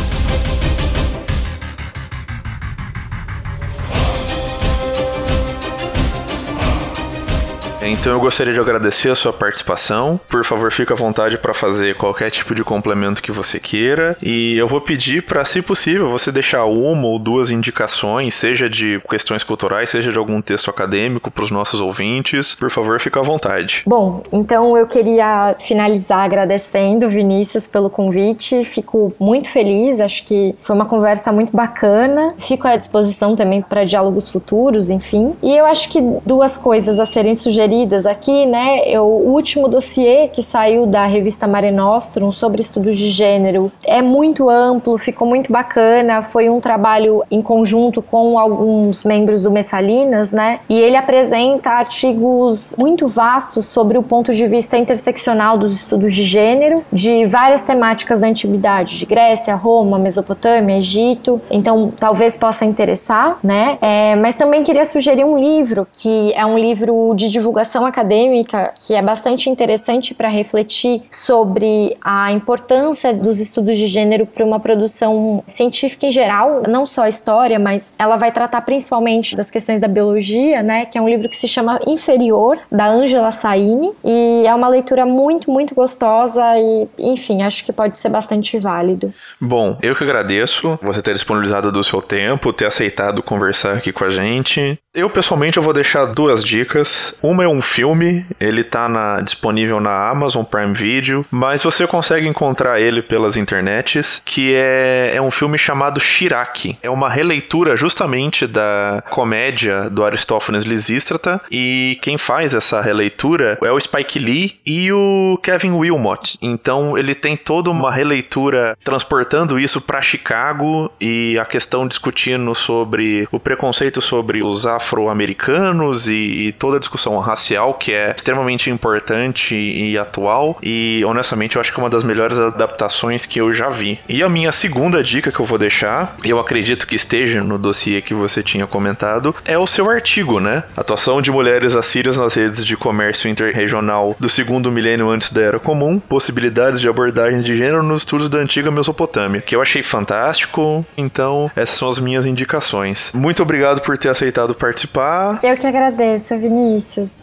[7.91, 10.17] Então eu gostaria de agradecer a sua participação.
[10.29, 14.15] Por favor, fique à vontade para fazer qualquer tipo de complemento que você queira.
[14.23, 19.01] E eu vou pedir para, se possível, você deixar uma ou duas indicações, seja de
[19.09, 22.55] questões culturais, seja de algum texto acadêmico para os nossos ouvintes.
[22.55, 23.83] Por favor, fique à vontade.
[23.85, 28.63] Bom, então eu queria finalizar agradecendo, Vinícius, pelo convite.
[28.63, 32.35] Fico muito feliz, acho que foi uma conversa muito bacana.
[32.39, 35.35] Fico à disposição também para diálogos futuros, enfim.
[35.43, 38.81] E eu acho que duas coisas a serem sugeridas aqui, né?
[38.85, 44.01] Eu, o último dossiê que saiu da revista Mare Nostrum sobre estudos de gênero é
[44.01, 46.21] muito amplo, ficou muito bacana.
[46.21, 50.59] Foi um trabalho em conjunto com alguns membros do Messalinas, né?
[50.69, 56.23] E ele apresenta artigos muito vastos sobre o ponto de vista interseccional dos estudos de
[56.23, 61.41] gênero, de várias temáticas da antiguidade, de Grécia, Roma, Mesopotâmia, Egito.
[61.49, 63.77] Então, talvez possa interessar, né?
[63.81, 68.73] É, mas também queria sugerir um livro que é um livro de divulgação divulgação acadêmica
[68.85, 74.59] que é bastante interessante para refletir sobre a importância dos estudos de gênero para uma
[74.59, 79.79] produção científica em geral, não só a história, mas ela vai tratar principalmente das questões
[79.79, 84.43] da biologia, né, que é um livro que se chama Inferior, da Angela Saini, e
[84.45, 89.13] é uma leitura muito, muito gostosa e, enfim, acho que pode ser bastante válido.
[89.39, 94.03] Bom, eu que agradeço você ter disponibilizado do seu tempo, ter aceitado conversar aqui com
[94.03, 94.77] a gente.
[94.93, 97.15] Eu, pessoalmente, eu vou deixar duas dicas.
[97.23, 102.27] Uma é um filme, ele tá na, disponível na Amazon Prime Video, mas você consegue
[102.27, 106.77] encontrar ele pelas internets, que é, é um filme chamado Shiraki.
[106.81, 113.71] É uma releitura justamente da comédia do Aristófanes Lisístrata, e quem faz essa releitura é
[113.71, 116.37] o Spike Lee e o Kevin Wilmot.
[116.41, 123.27] Então ele tem toda uma releitura transportando isso para Chicago e a questão discutindo sobre
[123.31, 126.13] o preconceito sobre os afro-americanos e,
[126.47, 127.40] e toda a discussão racial
[127.73, 132.37] que é extremamente importante e atual e honestamente eu acho que é uma das melhores
[132.37, 133.99] adaptações que eu já vi.
[134.07, 138.01] E a minha segunda dica que eu vou deixar, eu acredito que esteja no dossiê
[138.01, 140.63] que você tinha comentado, é o seu artigo, né?
[140.75, 145.59] Atuação de mulheres assírias nas redes de comércio interregional do segundo milênio antes da Era
[145.59, 150.85] Comum, possibilidades de abordagens de gênero nos estudos da antiga Mesopotâmia, que eu achei fantástico.
[150.97, 153.11] Então, essas são as minhas indicações.
[153.13, 155.39] Muito obrigado por ter aceitado participar.
[155.43, 157.15] Eu que agradeço, Vinícius.